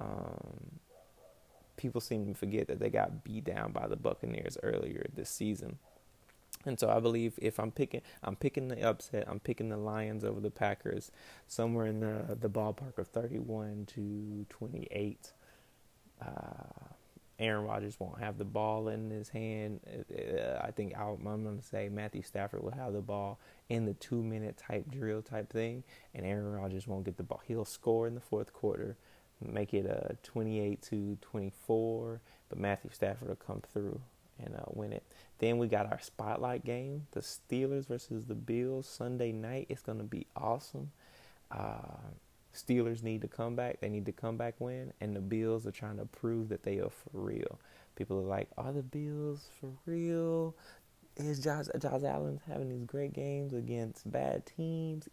Um, 0.00 0.80
people 1.76 2.00
seem 2.00 2.26
to 2.26 2.34
forget 2.34 2.68
that 2.68 2.78
they 2.78 2.90
got 2.90 3.24
beat 3.24 3.44
down 3.44 3.72
by 3.72 3.86
the 3.86 3.96
Buccaneers 3.96 4.58
earlier 4.62 5.06
this 5.14 5.30
season. 5.30 5.78
And 6.66 6.78
so 6.78 6.90
I 6.90 7.00
believe 7.00 7.38
if 7.40 7.58
I'm 7.60 7.70
picking, 7.70 8.02
I'm 8.22 8.36
picking 8.36 8.68
the 8.68 8.82
upset. 8.82 9.24
I'm 9.28 9.40
picking 9.40 9.68
the 9.68 9.76
Lions 9.76 10.24
over 10.24 10.40
the 10.40 10.50
Packers, 10.50 11.10
somewhere 11.46 11.86
in 11.86 12.00
the 12.00 12.36
the 12.38 12.50
ballpark 12.50 12.98
of 12.98 13.08
31 13.08 13.86
to 13.94 14.44
28. 14.48 15.32
Uh, 16.20 16.24
Aaron 17.38 17.64
Rodgers 17.64 18.00
won't 18.00 18.18
have 18.18 18.36
the 18.36 18.44
ball 18.44 18.88
in 18.88 19.10
his 19.10 19.28
hand. 19.28 19.80
Uh, 19.86 20.58
I 20.60 20.72
think 20.72 20.94
i 20.98 21.02
am 21.08 21.22
going 21.22 21.58
to 21.58 21.64
say 21.64 21.88
Matthew 21.88 22.22
Stafford 22.22 22.64
will 22.64 22.72
have 22.72 22.92
the 22.92 23.00
ball 23.00 23.38
in 23.68 23.84
the 23.84 23.94
two 23.94 24.22
minute 24.22 24.56
type 24.58 24.90
drill 24.90 25.22
type 25.22 25.52
thing, 25.52 25.84
and 26.14 26.26
Aaron 26.26 26.52
Rodgers 26.52 26.88
won't 26.88 27.04
get 27.04 27.16
the 27.16 27.22
ball. 27.22 27.40
He'll 27.46 27.64
score 27.64 28.08
in 28.08 28.16
the 28.16 28.20
fourth 28.20 28.52
quarter, 28.52 28.96
make 29.40 29.74
it 29.74 29.86
a 29.86 30.16
28 30.22 30.82
to 30.82 31.18
24, 31.20 32.20
but 32.48 32.58
Matthew 32.58 32.90
Stafford 32.92 33.28
will 33.28 33.36
come 33.36 33.62
through 33.72 34.00
and 34.44 34.54
uh, 34.54 34.64
win 34.68 34.92
it. 34.92 35.04
Then 35.38 35.58
we 35.58 35.68
got 35.68 35.90
our 35.90 36.00
spotlight 36.00 36.64
game, 36.64 37.06
the 37.12 37.20
Steelers 37.20 37.86
versus 37.86 38.26
the 38.26 38.34
Bills 38.34 38.88
Sunday 38.88 39.32
night. 39.32 39.66
It's 39.68 39.82
going 39.82 39.98
to 39.98 40.04
be 40.04 40.26
awesome. 40.36 40.90
Uh, 41.50 42.12
Steelers 42.54 43.02
need 43.02 43.20
to 43.22 43.28
come 43.28 43.54
back. 43.54 43.80
They 43.80 43.88
need 43.88 44.06
to 44.06 44.12
come 44.12 44.36
back 44.36 44.54
win, 44.58 44.92
and 45.00 45.14
the 45.14 45.20
Bills 45.20 45.66
are 45.66 45.72
trying 45.72 45.98
to 45.98 46.06
prove 46.06 46.48
that 46.48 46.62
they 46.64 46.78
are 46.78 46.90
for 46.90 47.10
real. 47.12 47.60
People 47.94 48.18
are 48.18 48.28
like, 48.28 48.48
"Are 48.56 48.72
the 48.72 48.82
Bills 48.82 49.48
for 49.60 49.70
real?" 49.86 50.54
Is 51.16 51.40
Josh 51.42 51.66
Josh 51.80 52.02
Allen 52.04 52.40
having 52.46 52.68
these 52.68 52.84
great 52.84 53.12
games 53.12 53.52
against 53.52 54.10
bad 54.10 54.46
teams? 54.46 55.08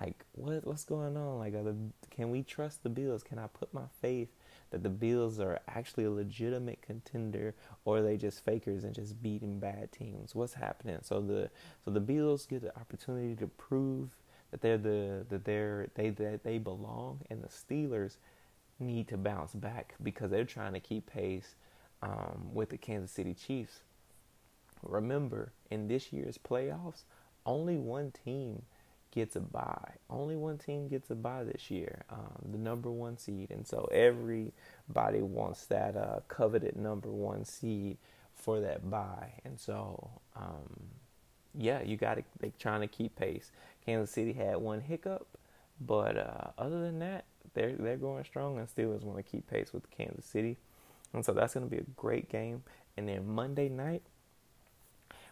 Like, 0.00 0.24
what 0.32 0.66
what's 0.66 0.84
going 0.84 1.16
on? 1.16 1.38
Like, 1.38 1.52
the, 1.52 1.76
can 2.10 2.30
we 2.30 2.42
trust 2.42 2.82
the 2.82 2.88
Bills? 2.88 3.22
Can 3.22 3.38
I 3.38 3.46
put 3.46 3.72
my 3.74 3.84
faith 4.00 4.28
that 4.70 4.82
the 4.82 4.88
Bills 4.88 5.38
are 5.38 5.60
actually 5.68 6.04
a 6.04 6.10
legitimate 6.10 6.80
contender 6.80 7.54
or 7.84 7.98
are 7.98 8.02
they 8.02 8.16
just 8.16 8.44
fakers 8.44 8.84
and 8.84 8.94
just 8.94 9.22
beating 9.22 9.58
bad 9.58 9.92
teams? 9.92 10.34
What's 10.34 10.54
happening? 10.54 10.98
So 11.02 11.20
the 11.20 11.50
so 11.84 11.90
the 11.90 12.00
Bills 12.00 12.46
get 12.46 12.62
the 12.62 12.76
opportunity 12.76 13.36
to 13.36 13.46
prove 13.46 14.16
that 14.50 14.62
they're 14.62 14.78
the 14.78 15.26
that 15.28 15.44
they're 15.44 15.88
they 15.94 16.10
that 16.10 16.42
they 16.42 16.58
belong 16.58 17.20
and 17.30 17.42
the 17.42 17.48
Steelers 17.48 18.16
need 18.78 19.08
to 19.08 19.16
bounce 19.16 19.52
back 19.52 19.94
because 20.02 20.30
they're 20.30 20.44
trying 20.44 20.72
to 20.72 20.80
keep 20.80 21.06
pace 21.06 21.54
um, 22.02 22.50
with 22.52 22.70
the 22.70 22.78
Kansas 22.78 23.12
City 23.12 23.34
Chiefs. 23.34 23.80
Remember, 24.82 25.52
in 25.70 25.86
this 25.86 26.12
year's 26.12 26.38
playoffs, 26.38 27.04
only 27.46 27.76
one 27.76 28.12
team 28.24 28.62
gets 29.12 29.36
a 29.36 29.40
bye. 29.40 29.92
Only 30.10 30.36
one 30.36 30.58
team 30.58 30.88
gets 30.88 31.10
a 31.10 31.14
bye 31.14 31.44
this 31.44 31.70
year, 31.70 32.02
um, 32.10 32.50
the 32.50 32.58
number 32.58 32.90
one 32.90 33.18
seed, 33.18 33.50
and 33.50 33.66
so 33.66 33.88
everybody 33.92 35.22
wants 35.22 35.66
that 35.66 35.96
uh, 35.96 36.20
coveted 36.28 36.76
number 36.76 37.10
one 37.10 37.44
seed 37.44 37.98
for 38.34 38.60
that 38.60 38.90
bye, 38.90 39.32
and 39.44 39.60
so 39.60 40.10
um, 40.34 40.88
yeah, 41.54 41.82
you 41.82 41.96
got 41.96 42.14
to 42.14 42.24
they 42.40 42.52
trying 42.58 42.80
to 42.80 42.86
keep 42.86 43.14
pace. 43.16 43.52
Kansas 43.84 44.10
City 44.10 44.32
had 44.32 44.56
one 44.56 44.80
hiccup, 44.80 45.26
but 45.80 46.16
uh, 46.16 46.50
other 46.58 46.80
than 46.80 46.98
that, 47.00 47.24
they're 47.54 47.72
they're 47.72 47.96
going 47.96 48.24
strong, 48.24 48.58
and 48.58 48.66
Steelers 48.68 49.02
want 49.02 49.18
to 49.18 49.22
keep 49.22 49.48
pace 49.48 49.72
with 49.72 49.88
Kansas 49.90 50.24
City, 50.24 50.56
and 51.12 51.24
so 51.24 51.32
that's 51.32 51.54
going 51.54 51.68
to 51.68 51.70
be 51.70 51.80
a 51.80 51.86
great 51.96 52.28
game. 52.28 52.62
And 52.96 53.08
then 53.08 53.26
Monday 53.26 53.68
night, 53.68 54.02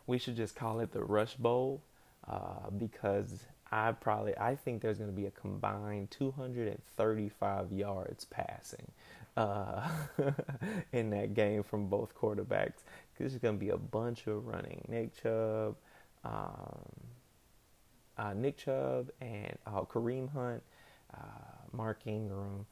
we 0.06 0.18
should 0.18 0.36
just 0.36 0.54
call 0.54 0.80
it 0.80 0.92
the 0.92 1.02
Rush 1.02 1.34
Bowl 1.34 1.82
uh, 2.28 2.70
because 2.76 3.44
I 3.72 3.92
probably 3.92 4.36
I 4.36 4.56
think 4.56 4.82
there's 4.82 4.98
going 4.98 5.10
to 5.10 5.16
be 5.16 5.26
a 5.26 5.30
combined 5.30 6.10
235 6.10 7.72
yards 7.72 8.24
passing 8.24 8.90
uh, 9.36 9.88
in 10.92 11.10
that 11.10 11.34
game 11.34 11.62
from 11.62 11.88
both 11.88 12.14
quarterbacks. 12.16 12.82
This 13.18 13.32
is 13.32 13.38
going 13.38 13.56
to 13.56 13.60
be 13.60 13.70
a 13.70 13.76
bunch 13.76 14.26
of 14.26 14.46
running. 14.46 14.82
Nick 14.88 15.20
Chubb, 15.22 15.76
um, 16.24 16.90
uh, 18.16 18.32
Nick 18.34 18.56
Chubb, 18.56 19.10
and 19.20 19.56
uh, 19.66 19.82
Kareem 19.82 20.32
Hunt, 20.32 20.62
uh, 21.14 21.66
Mark 21.72 22.00
Ingram, 22.06 22.66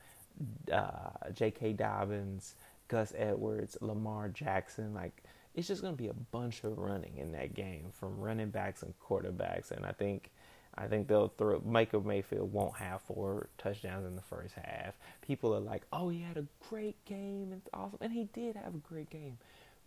uh, 0.73 1.31
J.K. 1.35 1.75
Dobbins, 1.75 2.55
Gus 2.89 3.13
Edwards, 3.17 3.77
Lamar 3.81 4.29
Jackson. 4.29 4.95
Like 4.95 5.23
it's 5.55 5.69
just 5.69 5.83
going 5.83 5.95
to 5.95 6.03
be 6.03 6.09
a 6.09 6.15
bunch 6.15 6.65
of 6.65 6.79
running 6.79 7.19
in 7.19 7.33
that 7.33 7.55
game 7.55 7.91
from 7.93 8.19
running 8.19 8.51
backs 8.51 8.83
and 8.83 8.95
quarterbacks, 9.01 9.71
and 9.71 9.85
I 9.85 9.93
think 9.93 10.31
I 10.79 10.87
think 10.87 11.09
they'll 11.09 11.33
throw. 11.37 11.61
Michael 11.65 12.03
Mayfield 12.03 12.53
won't 12.53 12.77
have 12.77 13.03
four 13.03 13.49
touchdowns 13.59 14.07
in 14.07 14.15
the 14.15 14.23
first 14.23 14.55
half. 14.55 14.95
People 15.23 15.55
are 15.55 15.61
like, 15.61 15.83
"Oh, 15.93 16.09
he 16.09 16.21
had 16.21 16.37
a 16.37 16.47
great 16.69 17.05
game. 17.05 17.53
It's 17.53 17.69
awesome," 17.75 17.99
and 18.01 18.13
he 18.13 18.25
did 18.33 18.55
have 18.55 18.75
a 18.75 18.79
great 18.79 19.11
game. 19.11 19.39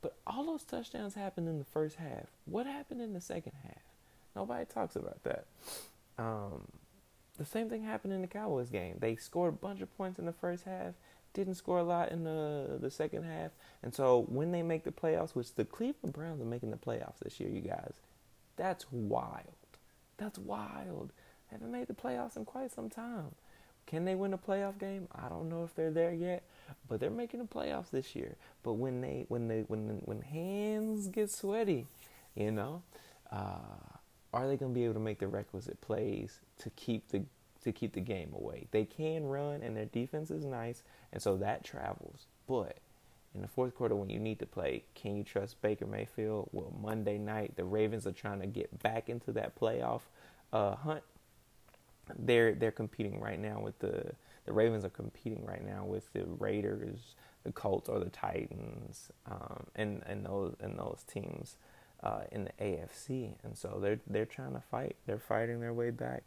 But 0.01 0.17
all 0.27 0.45
those 0.45 0.63
touchdowns 0.63 1.13
happened 1.13 1.47
in 1.47 1.60
the 1.60 1.65
first 1.65 1.95
half. 1.95 2.25
What 2.45 2.65
happened 2.65 3.01
in 3.01 3.13
the 3.13 3.21
second 3.21 3.54
half? 3.63 3.84
Nobody 4.36 4.65
talks 4.65 4.95
about 4.95 5.23
that. 5.23 5.45
Um, 6.17 6.67
the 7.38 7.45
same 7.45 7.69
thing 7.69 7.84
happened 7.84 8.13
in 8.13 8.21
the 8.21 8.27
Cowboys 8.27 8.69
game. 8.69 8.97
They 8.99 9.15
scored 9.15 9.54
a 9.54 9.58
bunch 9.58 9.82
of 9.82 9.95
points 9.97 10.19
in 10.19 10.25
the 10.25 10.34
first 10.34 10.65
half, 10.65 10.93
didn't 11.34 11.56
score 11.56 11.80
a 11.80 11.84
lot 11.84 12.12
in 12.12 12.25
the 12.25 12.77
the 12.82 12.91
second 12.91 13.23
half, 13.23 13.51
and 13.82 13.93
so 13.93 14.25
when 14.27 14.51
they 14.51 14.62
make 14.62 14.84
the 14.84 14.91
playoffs, 14.91 15.36
which 15.36 15.56
the 15.56 15.63
Cleveland 15.65 16.13
Browns 16.13 16.41
are 16.41 16.45
making 16.45 16.71
the 16.71 16.77
playoffs 16.77 17.19
this 17.19 17.39
year, 17.39 17.49
you 17.49 17.62
guys, 17.62 17.93
that's 18.58 18.91
wild. 18.91 19.56
That's 20.21 20.38
wild. 20.38 21.12
Haven't 21.47 21.71
made 21.71 21.88
the 21.88 21.95
playoffs 21.95 22.38
in 22.38 22.45
quite 22.45 22.71
some 22.71 22.91
time. 22.91 23.31
Can 23.88 24.05
they 24.05 24.13
win 24.13 24.34
a 24.34 24.38
playoff 24.38 24.77
game? 24.77 25.07
I 25.15 25.27
don't 25.27 25.49
know 25.49 25.63
if 25.63 25.73
they're 25.73 25.89
there 25.89 26.13
yet, 26.13 26.43
but 26.88 26.99
they're 26.99 27.10
making 27.10 27.39
the 27.39 27.47
playoffs 27.47 27.89
this 27.89 28.15
year. 28.15 28.36
But 28.62 28.73
when 28.73 29.01
they 29.01 29.25
when 29.29 29.47
they 29.47 29.62
when 29.62 29.99
when 30.05 30.21
hands 30.21 31.07
get 31.07 31.31
sweaty, 31.31 31.88
you 32.36 32.51
know, 32.51 32.84
uh, 33.31 33.97
are 34.31 34.47
they 34.47 34.57
going 34.57 34.73
to 34.73 34.75
be 34.75 34.84
able 34.84 34.93
to 34.93 34.99
make 34.99 35.17
the 35.17 35.27
requisite 35.27 35.81
plays 35.81 36.39
to 36.60 36.69
keep 36.69 37.10
the 37.10 37.23
to 37.63 37.71
keep 37.71 37.93
the 37.93 37.99
game 37.99 38.31
away? 38.36 38.67
They 38.69 38.86
can 38.86 39.25
run, 39.25 39.63
and 39.63 39.75
their 39.75 39.86
defense 39.86 40.29
is 40.29 40.45
nice, 40.45 40.84
and 41.12 41.21
so 41.21 41.36
that 41.38 41.63
travels. 41.63 42.27
But 42.47 42.77
in 43.33 43.41
the 43.41 43.47
fourth 43.47 43.75
quarter 43.75 43.95
when 43.95 44.09
you 44.09 44.19
need 44.19 44.39
to 44.39 44.45
play, 44.45 44.83
can 44.93 45.15
you 45.15 45.23
trust 45.23 45.61
Baker 45.61 45.85
Mayfield? 45.85 46.49
Well, 46.51 46.73
Monday 46.81 47.17
night 47.17 47.55
the 47.55 47.63
Ravens 47.63 48.05
are 48.05 48.11
trying 48.11 48.41
to 48.41 48.47
get 48.47 48.81
back 48.83 49.09
into 49.09 49.31
that 49.33 49.57
playoff 49.59 50.01
uh, 50.51 50.75
hunt. 50.75 51.03
They're 52.19 52.53
they're 52.53 52.71
competing 52.71 53.21
right 53.21 53.39
now 53.39 53.61
with 53.61 53.79
the 53.79 54.11
the 54.45 54.51
Ravens 54.51 54.83
are 54.83 54.89
competing 54.89 55.45
right 55.45 55.65
now 55.65 55.85
with 55.85 56.11
the 56.11 56.25
Raiders, 56.39 57.15
the 57.43 57.51
Colts, 57.53 57.87
or 57.87 57.99
the 57.99 58.09
Titans, 58.09 59.09
um, 59.29 59.67
and 59.75 60.03
and 60.05 60.25
those 60.25 60.55
and 60.59 60.77
those 60.77 61.05
teams 61.07 61.55
uh, 62.03 62.23
in 62.31 62.45
the 62.45 62.51
AFC. 62.59 63.35
And 63.43 63.57
so 63.57 63.79
they're 63.81 63.99
they're 64.07 64.25
trying 64.25 64.53
to 64.53 64.61
fight. 64.61 64.97
They're 65.05 65.19
fighting 65.19 65.61
their 65.61 65.73
way 65.73 65.91
back. 65.91 66.23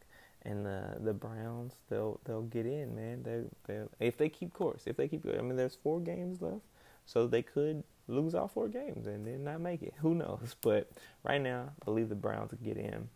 And 0.47 0.65
the 0.65 0.97
the 1.01 1.13
Browns, 1.13 1.75
they'll 1.91 2.21
they'll 2.25 2.43
get 2.43 2.67
in, 2.67 2.95
man. 2.95 3.23
They 3.23 3.43
they 3.67 3.83
if 4.01 4.17
they 4.17 4.29
keep 4.29 4.55
course, 4.55 4.83
if 4.87 4.97
they 4.97 5.09
keep. 5.09 5.27
I 5.27 5.41
mean, 5.43 5.57
there's 5.57 5.75
four 5.75 6.01
games 6.01 6.41
left 6.41 6.61
so 7.07 7.27
they 7.27 7.43
could 7.43 7.85
lose 8.09 8.35
all 8.35 8.49
four 8.49 8.69
games 8.69 9.07
and 9.07 9.27
then 9.27 9.45
not 9.45 9.61
make 9.61 9.83
it. 9.83 9.95
Who 9.99 10.15
knows? 10.15 10.57
But 10.63 10.91
right 11.23 11.41
now, 11.41 11.71
I 11.81 11.85
believe 11.85 12.09
the 12.09 12.15
Browns 12.15 12.51
will 12.51 12.59
get 12.65 12.77
in. 12.77 13.09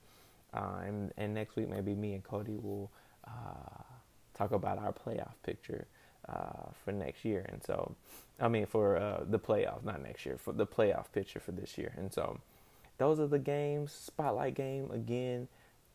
Uh, 0.52 0.80
and, 0.84 1.12
and 1.16 1.34
next 1.34 1.56
week, 1.56 1.68
maybe 1.68 1.94
me 1.94 2.14
and 2.14 2.24
Cody 2.24 2.56
will 2.56 2.90
uh, 3.26 3.82
talk 4.34 4.52
about 4.52 4.78
our 4.78 4.92
playoff 4.92 5.34
picture 5.42 5.86
uh, 6.28 6.70
for 6.84 6.92
next 6.92 7.24
year. 7.24 7.44
And 7.50 7.62
so, 7.62 7.94
I 8.40 8.48
mean, 8.48 8.66
for 8.66 8.96
uh, 8.96 9.24
the 9.28 9.38
playoffs, 9.38 9.84
not 9.84 10.02
next 10.02 10.24
year, 10.24 10.38
for 10.38 10.52
the 10.52 10.66
playoff 10.66 11.12
picture 11.12 11.40
for 11.40 11.52
this 11.52 11.76
year. 11.76 11.92
And 11.96 12.12
so, 12.12 12.38
those 12.96 13.20
are 13.20 13.26
the 13.26 13.38
games. 13.38 13.92
Spotlight 13.92 14.54
game 14.54 14.90
again. 14.90 15.48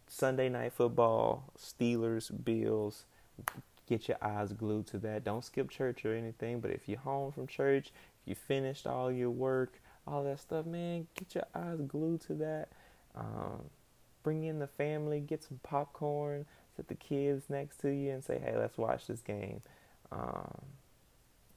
Sunday 0.07 0.49
night 0.49 0.73
football, 0.73 1.51
Steelers, 1.57 2.31
Bills 2.43 3.05
get 3.87 4.07
your 4.07 4.17
eyes 4.21 4.53
glued 4.53 4.87
to 4.87 4.97
that. 4.99 5.23
Don't 5.23 5.43
skip 5.43 5.69
church 5.69 6.05
or 6.05 6.15
anything, 6.15 6.59
but 6.59 6.71
if 6.71 6.87
you're 6.87 6.99
home 6.99 7.31
from 7.31 7.47
church, 7.47 7.91
if 8.21 8.27
you 8.27 8.35
finished 8.35 8.87
all 8.87 9.11
your 9.11 9.31
work, 9.31 9.81
all 10.07 10.23
that 10.23 10.39
stuff, 10.39 10.65
man, 10.65 11.07
get 11.15 11.35
your 11.35 11.45
eyes 11.55 11.79
glued 11.87 12.21
to 12.21 12.33
that. 12.35 12.69
Um, 13.15 13.63
bring 14.23 14.43
in 14.43 14.59
the 14.59 14.67
family, 14.67 15.19
get 15.19 15.43
some 15.43 15.59
popcorn, 15.63 16.45
sit 16.75 16.87
the 16.87 16.95
kids 16.95 17.49
next 17.49 17.77
to 17.81 17.89
you, 17.89 18.11
and 18.11 18.23
say, 18.23 18.39
"Hey, 18.39 18.57
let's 18.57 18.77
watch 18.77 19.07
this 19.07 19.21
game." 19.21 19.61
Um, 20.11 20.61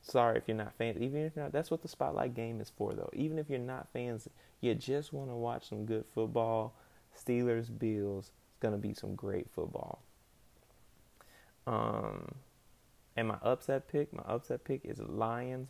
sorry 0.03 0.39
if 0.39 0.45
you're 0.47 0.57
not 0.57 0.75
fans. 0.75 0.99
Even 1.01 1.25
if 1.25 1.37
you're 1.37 1.45
not, 1.45 1.53
that's 1.53 1.71
what 1.71 1.83
the 1.83 1.89
spotlight 1.89 2.35
game 2.35 2.61
is 2.61 2.71
for, 2.71 2.93
though. 2.95 3.11
Even 3.13 3.39
if 3.39 3.49
you're 3.49 3.59
not 3.59 3.89
fans, 3.93 4.29
you 4.61 4.75
just 4.75 5.13
want 5.13 5.31
to 5.31 5.35
watch 5.35 5.69
some 5.69 5.87
good 5.87 6.05
football. 6.15 6.75
Steelers, 7.17 7.77
Bills. 7.77 8.31
It's 8.51 8.59
gonna 8.61 8.79
be 8.79 8.95
some 8.95 9.15
great 9.15 9.51
football. 9.51 10.03
Um, 11.67 12.27
and 13.17 13.29
my 13.29 13.39
upset 13.43 13.89
pick, 13.89 14.13
my 14.13 14.23
upset 14.27 14.65
pick 14.65 14.83
is 14.85 14.99
Lions 14.99 15.69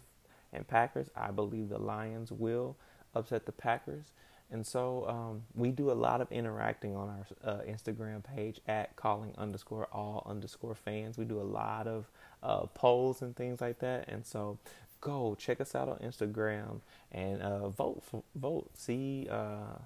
and 0.52 0.66
Packers. 0.66 1.08
I 1.16 1.30
believe 1.30 1.68
the 1.68 1.78
Lions 1.78 2.32
will 2.32 2.76
upset 3.14 3.46
the 3.46 3.52
Packers. 3.52 4.12
And 4.50 4.64
so 4.64 5.06
um, 5.08 5.42
we 5.54 5.70
do 5.70 5.90
a 5.90 5.94
lot 5.94 6.20
of 6.20 6.30
interacting 6.30 6.94
on 6.94 7.08
our 7.08 7.52
uh, 7.52 7.60
Instagram 7.62 8.22
page 8.22 8.60
at 8.68 8.94
calling 8.94 9.34
underscore 9.36 9.88
all 9.92 10.24
underscore 10.26 10.74
fans. 10.74 11.18
We 11.18 11.24
do 11.24 11.40
a 11.40 11.42
lot 11.42 11.88
of 11.88 12.10
uh, 12.42 12.66
polls 12.66 13.22
and 13.22 13.34
things 13.34 13.60
like 13.60 13.80
that. 13.80 14.08
And 14.08 14.24
so 14.24 14.58
go 15.00 15.34
check 15.38 15.60
us 15.60 15.74
out 15.74 15.88
on 15.88 15.98
Instagram 15.98 16.80
and 17.10 17.42
uh, 17.42 17.68
vote. 17.70 18.02
For, 18.04 18.22
vote. 18.36 18.70
See, 18.74 19.26
uh, 19.28 19.78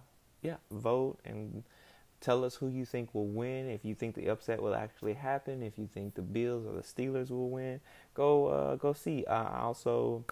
yeah, 0.43 0.57
vote 0.71 1.19
and 1.25 1.63
Tell 2.21 2.45
us 2.45 2.57
who 2.57 2.69
you 2.69 2.85
think 2.85 3.15
will 3.15 3.29
win. 3.29 3.69
If 3.69 3.85
you 3.85 3.95
think 3.95 4.15
the 4.15 4.29
upset 4.29 4.63
will 4.63 4.75
actually 4.75 5.15
happen, 5.15 5.63
if 5.63 5.79
you 5.79 5.89
think 5.93 6.15
the 6.15 6.23
Bills 6.23 6.67
or 6.67 6.73
the 6.73 6.83
Steelers 6.83 7.31
will 7.31 7.49
win, 7.49 7.81
go 8.15 8.47
uh, 8.49 8.77
go 8.77 8.93
see. 8.93 9.25
Uh, 9.25 9.49
also, 9.59 10.25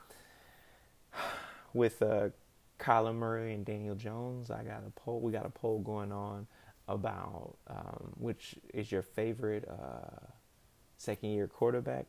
with 1.72 2.02
uh, 2.02 2.28
Kyler 2.78 3.14
Murray 3.14 3.54
and 3.54 3.64
Daniel 3.64 3.94
Jones, 3.94 4.50
I 4.50 4.62
got 4.64 4.82
a 4.86 4.90
poll. 4.96 5.20
We 5.20 5.32
got 5.32 5.46
a 5.46 5.50
poll 5.50 5.78
going 5.80 6.12
on 6.12 6.46
about 6.88 7.56
um, 7.68 8.12
which 8.16 8.56
is 8.72 8.90
your 8.90 9.02
favorite 9.02 9.68
uh, 9.68 10.26
second 10.96 11.30
year 11.30 11.46
quarterback. 11.46 12.06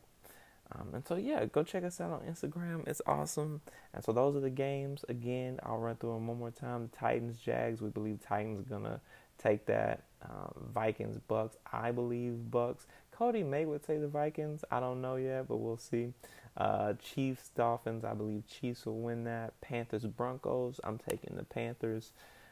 Um, 0.71 0.89
and 0.93 1.07
so 1.07 1.15
yeah, 1.15 1.45
go 1.45 1.63
check 1.63 1.83
us 1.83 1.99
out 1.99 2.11
on 2.11 2.21
Instagram. 2.21 2.87
It's 2.87 3.01
awesome. 3.05 3.61
And 3.93 4.03
so 4.03 4.11
those 4.11 4.35
are 4.35 4.39
the 4.39 4.49
games. 4.49 5.03
Again, 5.09 5.59
I'll 5.63 5.79
run 5.79 5.95
through 5.95 6.13
them 6.13 6.27
one 6.27 6.37
more 6.37 6.51
time. 6.51 6.89
Titans, 6.95 7.37
Jags. 7.39 7.81
We 7.81 7.89
believe 7.89 8.19
Titans 8.21 8.67
gonna 8.67 9.01
take 9.39 9.65
that. 9.65 10.03
Um, 10.21 10.69
Vikings, 10.73 11.17
Bucks. 11.27 11.57
I 11.71 11.91
believe 11.91 12.51
Bucks. 12.51 12.85
Cody 13.11 13.43
May 13.43 13.65
would 13.65 13.85
say 13.85 13.97
the 13.97 14.07
Vikings. 14.07 14.63
I 14.69 14.79
don't 14.79 15.01
know 15.01 15.15
yet, 15.15 15.47
but 15.47 15.57
we'll 15.57 15.77
see. 15.77 16.13
Uh, 16.57 16.93
Chiefs, 16.93 17.49
Dolphins. 17.55 18.03
I 18.03 18.13
believe 18.13 18.43
Chiefs 18.47 18.85
will 18.85 18.99
win 18.99 19.23
that. 19.23 19.59
Panthers, 19.61 20.05
Broncos. 20.05 20.79
I'm 20.83 20.97
taking 20.97 21.35
the 21.35 21.43
Panthers. 21.43 22.11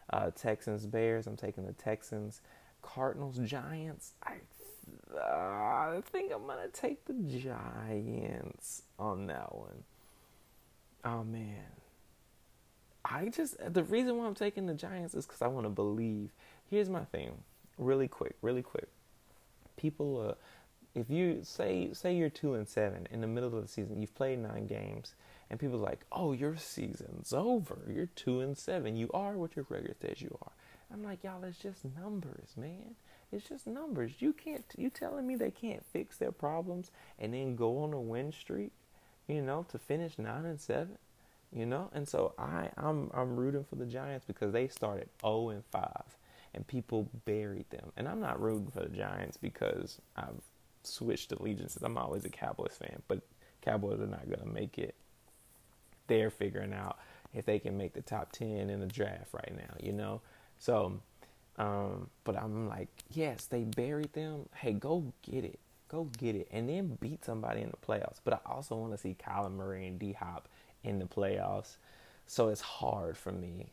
Uh, 0.09 0.31
Texans, 0.31 0.85
Bears. 0.85 1.27
I'm 1.27 1.37
taking 1.37 1.65
the 1.65 1.73
Texans. 1.73 2.41
Cardinals, 2.81 3.37
Giants. 3.39 4.13
I 4.23 4.35
uh, 5.13 5.19
I 5.19 6.01
think 6.05 6.31
I'm 6.33 6.45
gonna 6.47 6.69
take 6.69 7.05
the 7.05 7.13
Giants 7.13 8.83
on 8.97 9.27
that 9.27 9.53
one. 9.53 9.83
Oh 11.03 11.23
man. 11.23 11.65
I 13.03 13.25
just 13.29 13.55
the 13.73 13.83
reason 13.83 14.17
why 14.17 14.25
I'm 14.25 14.35
taking 14.35 14.65
the 14.65 14.73
Giants 14.73 15.15
is 15.15 15.25
because 15.25 15.41
I 15.41 15.47
want 15.47 15.65
to 15.65 15.69
believe 15.69 16.31
here's 16.69 16.89
my 16.89 17.05
thing, 17.05 17.31
really 17.77 18.07
quick, 18.07 18.35
really 18.41 18.61
quick. 18.61 18.87
People, 19.75 20.29
uh, 20.29 20.33
if 20.99 21.09
you 21.09 21.39
say 21.43 21.89
say 21.93 22.15
you're 22.15 22.29
two 22.29 22.55
and 22.55 22.67
seven 22.67 23.07
in 23.11 23.21
the 23.21 23.27
middle 23.27 23.55
of 23.55 23.61
the 23.61 23.67
season, 23.67 24.01
you've 24.01 24.15
played 24.15 24.39
nine 24.39 24.65
games, 24.67 25.13
and 25.49 25.59
people 25.59 25.77
are 25.77 25.89
like, 25.89 26.05
"Oh, 26.11 26.33
your 26.33 26.55
season's 26.57 27.33
over. 27.33 27.79
You're 27.87 28.09
two 28.15 28.41
and 28.41 28.57
seven. 28.57 28.95
You 28.95 29.09
are 29.13 29.33
what 29.37 29.55
your 29.55 29.65
record 29.69 29.95
says 30.01 30.21
you 30.21 30.37
are." 30.41 30.51
I'm 30.91 31.03
like, 31.03 31.23
y'all, 31.23 31.43
it's 31.43 31.57
just 31.57 31.83
numbers, 31.99 32.55
man. 32.55 32.95
It's 33.31 33.47
just 33.47 33.67
numbers. 33.67 34.13
You 34.19 34.31
can't. 34.33 34.65
You 34.77 34.89
telling 34.89 35.27
me 35.27 35.35
they 35.35 35.51
can't 35.51 35.83
fix 35.91 36.17
their 36.17 36.31
problems 36.31 36.91
and 37.19 37.33
then 37.33 37.55
go 37.55 37.83
on 37.83 37.93
a 37.93 37.99
win 37.99 38.31
streak, 38.31 38.71
you 39.27 39.41
know, 39.41 39.65
to 39.71 39.77
finish 39.77 40.17
nine 40.17 40.45
and 40.45 40.59
seven, 40.59 40.97
you 41.51 41.65
know. 41.65 41.89
And 41.93 42.07
so 42.07 42.33
I, 42.39 42.69
I'm, 42.77 43.11
I'm 43.13 43.35
rooting 43.35 43.65
for 43.65 43.75
the 43.75 43.85
Giants 43.85 44.25
because 44.25 44.53
they 44.53 44.69
started 44.69 45.09
0 45.21 45.49
and 45.49 45.65
five, 45.65 46.16
and 46.57 46.67
people 46.67 47.09
buried 47.23 47.69
them. 47.69 47.93
And 47.95 48.07
I'm 48.07 48.19
not 48.19 48.41
rooting 48.41 48.71
for 48.71 48.81
the 48.81 48.89
Giants 48.89 49.37
because 49.37 50.01
I've 50.17 50.41
switched 50.83 51.31
allegiances. 51.31 51.81
I'm 51.83 51.97
always 51.97 52.25
a 52.25 52.29
Cowboys 52.29 52.75
fan, 52.77 53.01
but 53.07 53.21
Cowboys 53.61 54.01
are 54.01 54.07
not 54.07 54.29
gonna 54.29 54.51
make 54.51 54.77
it. 54.77 54.95
They're 56.07 56.29
figuring 56.29 56.73
out 56.73 56.97
if 57.33 57.45
they 57.45 57.59
can 57.59 57.77
make 57.77 57.93
the 57.93 58.01
top 58.01 58.33
ten 58.33 58.69
in 58.69 58.81
the 58.81 58.87
draft 58.87 59.33
right 59.33 59.53
now, 59.55 59.75
you 59.79 59.93
know. 59.93 60.21
So 60.59 60.99
um, 61.57 62.09
but 62.23 62.37
I'm 62.37 62.67
like, 62.67 62.89
yes, 63.11 63.45
they 63.45 63.63
buried 63.63 64.13
them. 64.13 64.47
Hey, 64.55 64.73
go 64.73 65.11
get 65.23 65.43
it. 65.43 65.59
Go 65.89 66.09
get 66.17 66.35
it. 66.35 66.47
And 66.51 66.69
then 66.69 66.97
beat 66.99 67.25
somebody 67.25 67.61
in 67.61 67.71
the 67.71 67.77
playoffs. 67.77 68.19
But 68.23 68.33
I 68.33 68.51
also 68.51 68.75
want 68.75 68.91
to 68.93 68.97
see 68.97 69.15
Kyler 69.19 69.51
Murray 69.51 69.87
and 69.87 69.97
D 69.97 70.13
Hop 70.13 70.47
in 70.83 70.99
the 70.99 71.05
playoffs. 71.05 71.77
So 72.27 72.49
it's 72.49 72.61
hard 72.61 73.17
for 73.17 73.31
me. 73.31 73.67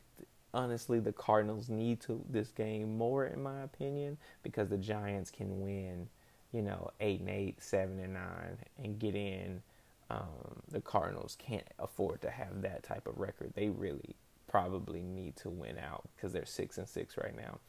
Honestly, 0.55 1.01
the 1.01 1.11
Cardinals 1.11 1.67
need 1.67 1.99
to 2.01 2.23
this 2.29 2.49
game 2.49 2.97
more, 2.97 3.25
in 3.25 3.43
my 3.43 3.63
opinion, 3.63 4.17
because 4.41 4.69
the 4.69 4.77
Giants 4.77 5.29
can 5.29 5.59
win, 5.59 6.07
you 6.53 6.61
know, 6.61 6.91
eight 7.01 7.19
and 7.19 7.29
eight, 7.29 7.61
seven 7.61 7.99
and 7.99 8.13
nine, 8.13 8.57
and 8.81 8.97
get 8.97 9.15
in. 9.15 9.61
Um, 10.09 10.61
the 10.71 10.79
Cardinals 10.79 11.35
can't 11.37 11.67
afford 11.77 12.21
to 12.21 12.29
have 12.29 12.61
that 12.61 12.83
type 12.83 13.05
of 13.05 13.19
record. 13.19 13.51
They 13.53 13.67
really 13.69 14.15
probably 14.47 15.01
need 15.01 15.35
to 15.37 15.49
win 15.49 15.77
out 15.77 16.07
because 16.15 16.31
they're 16.31 16.45
six 16.45 16.77
and 16.77 16.87
six 16.87 17.17
right 17.17 17.35
now. 17.35 17.59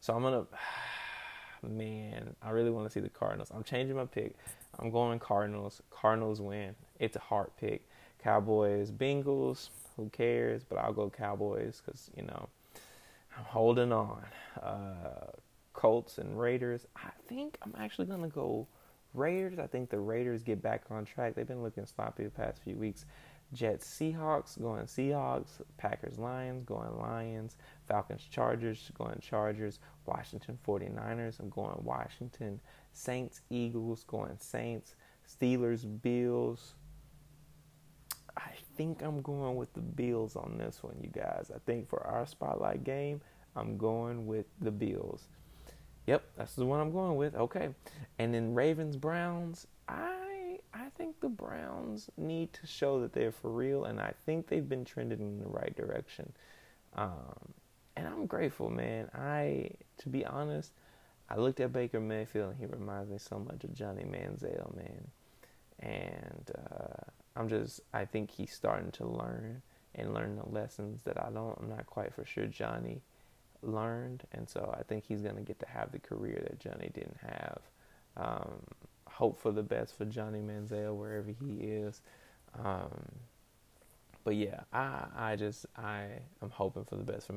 So 0.00 0.14
I'm 0.14 0.22
gonna, 0.22 0.46
man, 1.68 2.36
I 2.40 2.50
really 2.50 2.70
want 2.70 2.86
to 2.86 2.92
see 2.92 3.00
the 3.00 3.08
Cardinals. 3.08 3.50
I'm 3.52 3.64
changing 3.64 3.96
my 3.96 4.04
pick. 4.04 4.36
I'm 4.78 4.92
going 4.92 5.18
Cardinals. 5.18 5.82
Cardinals 5.90 6.40
win. 6.40 6.76
It's 7.00 7.16
a 7.16 7.20
hard 7.20 7.50
pick. 7.58 7.85
Cowboys, 8.26 8.90
Bengals. 8.90 9.68
Who 9.96 10.08
cares? 10.08 10.64
But 10.64 10.78
I'll 10.78 10.92
go 10.92 11.08
Cowboys 11.08 11.80
because 11.84 12.10
you 12.16 12.24
know 12.24 12.48
I'm 13.38 13.44
holding 13.44 13.92
on. 13.92 14.24
Uh, 14.60 15.30
Colts 15.74 16.18
and 16.18 16.36
Raiders. 16.36 16.88
I 16.96 17.10
think 17.28 17.56
I'm 17.62 17.72
actually 17.78 18.06
gonna 18.06 18.26
go 18.26 18.66
Raiders. 19.14 19.60
I 19.60 19.68
think 19.68 19.90
the 19.90 20.00
Raiders 20.00 20.42
get 20.42 20.60
back 20.60 20.82
on 20.90 21.04
track. 21.04 21.36
They've 21.36 21.46
been 21.46 21.62
looking 21.62 21.86
sloppy 21.86 22.24
the 22.24 22.30
past 22.30 22.62
few 22.64 22.74
weeks. 22.74 23.04
Jets, 23.52 23.86
Seahawks, 23.88 24.60
going 24.60 24.86
Seahawks. 24.86 25.60
Packers, 25.76 26.18
Lions, 26.18 26.64
going 26.64 26.98
Lions. 26.98 27.56
Falcons, 27.86 28.26
Chargers, 28.28 28.90
going 28.98 29.20
Chargers. 29.20 29.78
Washington 30.04 30.58
49ers, 30.66 31.38
I'm 31.38 31.48
going 31.50 31.78
Washington. 31.84 32.58
Saints, 32.92 33.42
Eagles, 33.50 34.02
going 34.02 34.36
Saints. 34.40 34.96
Steelers, 35.28 35.86
Bills. 36.02 36.74
I 38.36 38.50
think 38.76 39.02
I'm 39.02 39.22
going 39.22 39.56
with 39.56 39.72
the 39.72 39.80
Bills 39.80 40.36
on 40.36 40.58
this 40.58 40.82
one, 40.82 40.96
you 41.00 41.08
guys. 41.08 41.50
I 41.54 41.58
think 41.66 41.88
for 41.88 42.06
our 42.06 42.26
spotlight 42.26 42.84
game, 42.84 43.20
I'm 43.54 43.78
going 43.78 44.26
with 44.26 44.46
the 44.60 44.70
Bills. 44.70 45.28
Yep, 46.06 46.22
that's 46.36 46.54
the 46.54 46.66
one 46.66 46.80
I'm 46.80 46.92
going 46.92 47.16
with. 47.16 47.34
Okay. 47.34 47.70
And 48.18 48.32
then 48.32 48.54
Ravens, 48.54 48.96
Browns. 48.96 49.66
I 49.88 50.58
I 50.72 50.90
think 50.96 51.20
the 51.20 51.28
Browns 51.28 52.10
need 52.16 52.52
to 52.54 52.66
show 52.66 53.00
that 53.00 53.12
they're 53.12 53.32
for 53.32 53.50
real, 53.50 53.84
and 53.84 54.00
I 54.00 54.12
think 54.24 54.46
they've 54.46 54.68
been 54.68 54.84
trending 54.84 55.20
in 55.20 55.38
the 55.38 55.48
right 55.48 55.74
direction. 55.74 56.32
Um, 56.94 57.54
and 57.96 58.06
I'm 58.06 58.26
grateful, 58.26 58.70
man. 58.70 59.08
I, 59.14 59.70
to 59.98 60.08
be 60.08 60.24
honest, 60.24 60.72
I 61.28 61.36
looked 61.36 61.60
at 61.60 61.72
Baker 61.72 62.00
Mayfield, 62.00 62.50
and 62.50 62.58
he 62.58 62.66
reminds 62.66 63.10
me 63.10 63.18
so 63.18 63.38
much 63.38 63.64
of 63.64 63.74
Johnny 63.74 64.04
Manziel, 64.04 64.76
man. 64.76 65.08
And 65.80 66.50
uh, 66.70 67.10
I'm 67.36 67.48
just, 67.48 67.80
I 67.92 68.04
think 68.04 68.30
he's 68.30 68.52
starting 68.52 68.90
to 68.92 69.06
learn 69.06 69.62
and 69.94 70.14
learn 70.14 70.36
the 70.36 70.48
lessons 70.48 71.02
that 71.04 71.22
I 71.22 71.30
don't, 71.30 71.56
I'm 71.60 71.68
not 71.68 71.86
quite 71.86 72.14
for 72.14 72.24
sure 72.24 72.46
Johnny 72.46 73.02
learned, 73.62 74.24
and 74.32 74.48
so 74.48 74.74
I 74.78 74.82
think 74.82 75.04
he's 75.06 75.22
gonna 75.22 75.42
get 75.42 75.58
to 75.60 75.68
have 75.68 75.92
the 75.92 75.98
career 75.98 76.40
that 76.42 76.60
Johnny 76.60 76.90
didn't 76.94 77.18
have. 77.22 77.60
Um, 78.16 78.60
hope 79.08 79.40
for 79.40 79.52
the 79.52 79.62
best 79.62 79.96
for 79.96 80.04
Johnny 80.04 80.40
Manziel 80.40 80.94
wherever 80.94 81.30
he 81.30 81.54
is. 81.60 82.00
Um, 82.58 82.90
but 84.24 84.34
yeah, 84.36 84.60
I 84.72 85.06
I 85.16 85.36
just 85.36 85.66
I 85.76 86.06
am 86.42 86.50
hoping 86.50 86.84
for 86.84 86.96
the 86.96 87.04
best 87.04 87.26
for 87.26 87.34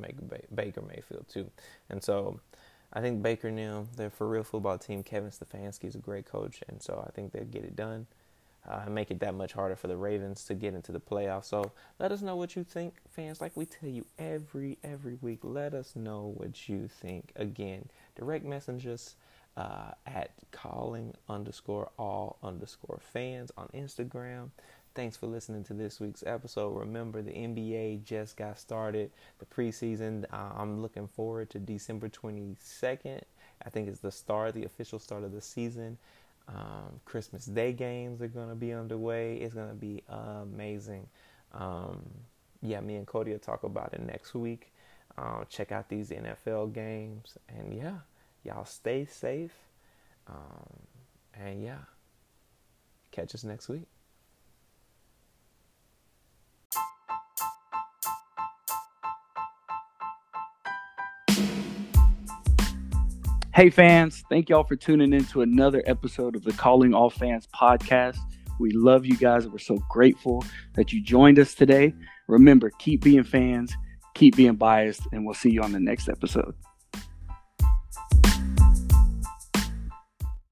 Baker 0.55 0.81
Mayfield 0.81 1.25
too, 1.29 1.49
and 1.89 2.03
so 2.03 2.39
I 2.91 3.01
think 3.01 3.21
Baker 3.21 3.51
now 3.51 3.85
they're 3.95 4.09
for 4.09 4.27
real 4.27 4.43
football 4.43 4.77
team. 4.77 5.03
Kevin 5.03 5.29
Stefanski 5.29 5.85
is 5.85 5.95
a 5.95 5.99
great 5.99 6.25
coach, 6.25 6.61
and 6.67 6.81
so 6.81 7.03
I 7.07 7.11
think 7.11 7.31
they'll 7.31 7.43
get 7.45 7.63
it 7.63 7.75
done. 7.75 8.07
Uh, 8.67 8.81
and 8.85 8.93
make 8.93 9.09
it 9.09 9.19
that 9.19 9.33
much 9.33 9.53
harder 9.53 9.75
for 9.75 9.87
the 9.87 9.95
Ravens 9.95 10.43
to 10.45 10.53
get 10.53 10.73
into 10.73 10.91
the 10.91 10.99
playoffs. 10.99 11.45
So 11.45 11.71
let 11.97 12.11
us 12.11 12.21
know 12.21 12.35
what 12.35 12.55
you 12.55 12.63
think, 12.63 12.95
fans. 13.09 13.41
Like 13.41 13.55
we 13.55 13.65
tell 13.65 13.89
you 13.89 14.05
every 14.17 14.77
every 14.83 15.17
week, 15.21 15.39
let 15.43 15.73
us 15.73 15.95
know 15.95 16.33
what 16.35 16.67
you 16.67 16.87
think. 16.87 17.31
Again, 17.35 17.89
direct 18.15 18.45
messages 18.45 19.15
uh, 19.57 19.91
at 20.05 20.31
calling 20.51 21.13
underscore 21.27 21.89
all 21.97 22.37
underscore 22.43 22.99
fans 23.01 23.51
on 23.57 23.67
Instagram. 23.73 24.49
Thanks 24.95 25.15
for 25.15 25.27
listening 25.27 25.63
to 25.65 25.73
this 25.73 25.99
week's 25.99 26.23
episode. 26.25 26.77
Remember, 26.77 27.21
the 27.21 27.31
NBA 27.31 28.03
just 28.03 28.35
got 28.35 28.59
started. 28.59 29.11
The 29.37 29.45
preseason, 29.45 30.25
uh, 30.33 30.49
I'm 30.57 30.81
looking 30.81 31.07
forward 31.07 31.49
to 31.51 31.59
December 31.59 32.09
22nd. 32.09 33.21
I 33.65 33.69
think 33.69 33.87
it's 33.87 33.99
the 33.99 34.11
start, 34.11 34.55
the 34.55 34.65
official 34.65 34.99
start 34.99 35.23
of 35.23 35.31
the 35.31 35.41
season. 35.41 35.97
Um, 36.49 36.99
Christmas 37.05 37.45
Day 37.45 37.73
games 37.73 38.21
are 38.21 38.27
going 38.27 38.49
to 38.49 38.55
be 38.55 38.73
underway. 38.73 39.37
It's 39.37 39.53
going 39.53 39.69
to 39.69 39.75
be 39.75 40.03
amazing. 40.09 41.07
Um, 41.53 42.03
yeah, 42.61 42.81
me 42.81 42.95
and 42.95 43.05
Cody 43.05 43.31
will 43.31 43.39
talk 43.39 43.63
about 43.63 43.93
it 43.93 44.01
next 44.01 44.33
week. 44.33 44.73
Uh, 45.17 45.43
check 45.45 45.71
out 45.71 45.89
these 45.89 46.09
NFL 46.09 46.73
games. 46.73 47.37
And 47.47 47.73
yeah, 47.77 47.97
Y'all 48.43 48.65
stay 48.65 49.05
safe. 49.05 49.53
Um, 50.27 50.79
and 51.33 51.63
yeah, 51.63 51.79
catch 53.11 53.35
us 53.35 53.43
next 53.43 53.67
week. 53.69 53.87
Hey 63.59 63.69
fans, 63.69 64.23
thank 64.29 64.47
y'all 64.47 64.63
for 64.63 64.77
tuning 64.77 65.11
in 65.11 65.25
to 65.25 65.41
another 65.41 65.83
episode 65.85 66.37
of 66.37 66.45
the 66.45 66.53
Calling 66.53 66.93
All 66.93 67.09
Fans 67.09 67.45
podcast. 67.53 68.15
We 68.57 68.71
love 68.71 69.05
you 69.05 69.17
guys. 69.17 69.49
We're 69.49 69.57
so 69.57 69.75
grateful 69.89 70.45
that 70.75 70.93
you 70.93 71.03
joined 71.03 71.37
us 71.39 71.53
today. 71.55 71.93
Remember, 72.29 72.71
keep 72.79 73.03
being 73.03 73.25
fans, 73.25 73.75
keep 74.15 74.37
being 74.37 74.55
biased, 74.55 75.01
and 75.11 75.25
we'll 75.25 75.33
see 75.33 75.49
you 75.49 75.61
on 75.61 75.73
the 75.73 75.79
next 75.81 76.07
episode. 76.07 76.55